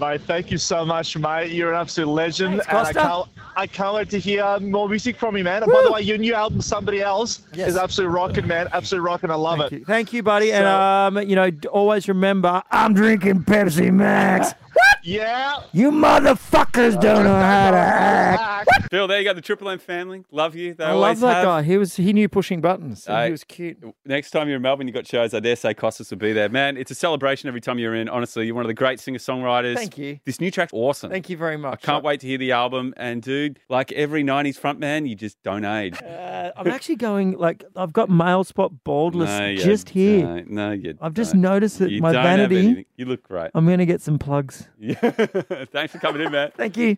Mate, 0.01 0.21
thank 0.23 0.51
you 0.51 0.59
so 0.59 0.85
much, 0.85 1.17
mate. 1.17 1.51
You're 1.53 1.73
an 1.73 1.81
absolute 1.81 2.09
legend. 2.13 2.63
Thanks, 2.63 2.91
and 2.91 2.99
I 2.99 3.03
can't, 3.03 3.29
I 3.57 3.67
can't 3.67 3.95
wait 3.95 4.11
to 4.11 4.19
hear 4.19 4.61
more 4.61 4.89
music 4.89 5.17
from 5.17 5.37
you, 5.37 5.45
man. 5.45 5.63
And 5.63 5.73
by 5.73 5.83
the 5.83 5.91
way, 5.93 6.03
your 6.03 6.19
new 6.19 6.35
album, 6.35 6.61
Somebody 6.61 7.01
Else, 7.01 7.41
Yes. 7.55 7.71
is 7.71 7.77
absolutely 7.77 8.15
rocking, 8.15 8.47
man. 8.47 8.69
Absolutely 8.73 9.07
rocking. 9.07 9.31
I 9.31 9.35
love 9.37 9.59
Thank 9.59 9.73
it. 9.73 9.79
you, 9.81 9.85
thank 9.87 10.13
you, 10.13 10.23
buddy. 10.23 10.53
and 10.53 10.67
um, 10.67 11.19
you 11.29 11.35
know, 11.35 11.51
always 11.73 12.09
remember, 12.09 12.63
I'm 12.71 12.93
drinking 12.95 13.45
Pepsi 13.45 13.91
Max. 13.93 14.53
Yeah. 15.07 15.61
You 15.73 15.93
motherfuckers 15.93 17.01
don't 17.01 17.25
know 17.25 17.35
how 17.41 17.71
to 17.71 17.77
act. 17.77 18.69
Phil, 18.91 19.07
there 19.07 19.19
you 19.19 19.25
go. 19.25 19.33
The 19.35 19.41
Triple 19.41 19.69
M 19.71 19.79
family. 19.79 20.25
Love 20.33 20.55
you. 20.57 20.75
They 20.75 20.85
I 20.85 20.91
always 20.91 21.23
love 21.23 21.31
that 21.31 21.35
have. 21.37 21.45
guy. 21.45 21.63
He 21.63 21.77
was 21.79 21.95
he 21.97 22.13
knew 22.13 22.29
pushing 22.29 22.61
buttons. 22.61 23.07
and 23.07 23.17
Hey. 23.17 23.25
he 23.27 23.31
was 23.31 23.45
cute. 23.45 23.79
Next 24.05 24.33
time 24.33 24.49
you're 24.49 24.57
in 24.57 24.63
Melbourne, 24.63 24.87
you 24.89 24.93
got 24.93 25.07
shows. 25.07 25.33
I 25.33 25.41
dare 25.41 25.55
say 25.57 25.75
Costas 25.75 26.11
will 26.11 26.19
be 26.19 26.33
there. 26.33 26.49
Man, 26.49 26.77
it's 26.77 26.91
a 26.91 26.95
celebration 26.95 27.47
every 27.49 27.61
time 27.61 27.79
you're 27.79 27.95
in. 27.95 28.09
Honestly, 28.09 28.47
you're 28.47 28.55
one 28.57 28.65
of 28.65 28.69
the 28.69 28.75
great 28.75 28.99
singer 28.99 29.19
songwriters. 29.19 29.77
Thank 29.77 29.97
you. 29.97 30.19
This 30.25 30.41
new 30.41 30.51
track's 30.51 30.73
awesome. 30.73 31.11
Thank 31.11 31.31
you 31.31 31.37
very 31.37 31.57
much. 31.57 31.75
I 31.83 31.87
can't 31.87 32.03
wait 32.05 32.21
to 32.21 32.27
hear 32.27 32.39
the 32.39 32.53
album. 32.53 32.93
And 32.97 33.23
dude, 33.23 33.61
like 33.69 33.93
every 33.93 34.25
'90s 34.25 34.59
frontman, 34.61 35.09
you 35.09 35.15
just 35.15 35.41
don't 35.45 35.65
age. 35.65 36.03
Uh, 36.03 36.51
I'm 36.57 36.67
actually 36.69 36.97
going 36.97 37.39
like 37.39 37.65
I've 37.77 37.93
got 37.93 38.11
male 38.11 38.43
spot 38.45 38.73
baldness 38.85 39.29
No, 39.31 39.47
you 39.47 39.59
just 39.59 39.89
here. 39.89 40.23
don't. 40.27 40.51
No, 40.51 40.73
you. 40.73 40.97
I've 41.01 41.15
just 41.15 41.33
don't. 41.33 41.43
noticed 41.43 41.79
that 41.79 41.91
You 41.91 42.01
my 42.03 42.13
don't 42.13 42.25
have 42.25 42.39
vanity. 42.39 42.59
anything. 42.59 42.85
You 42.97 43.05
look 43.05 43.23
great. 43.23 43.51
I'm 43.55 43.67
going 43.67 43.79
to 43.79 43.87
get 43.87 44.01
some 44.01 44.19
plugs. 44.19 44.69
Yeah. 44.79 44.96
Thanks 45.73 45.93
for 45.93 45.99
coming 45.99 46.23
in, 46.23 46.33
man. 46.33 46.51
Thank 46.57 46.77
you. 46.77 46.95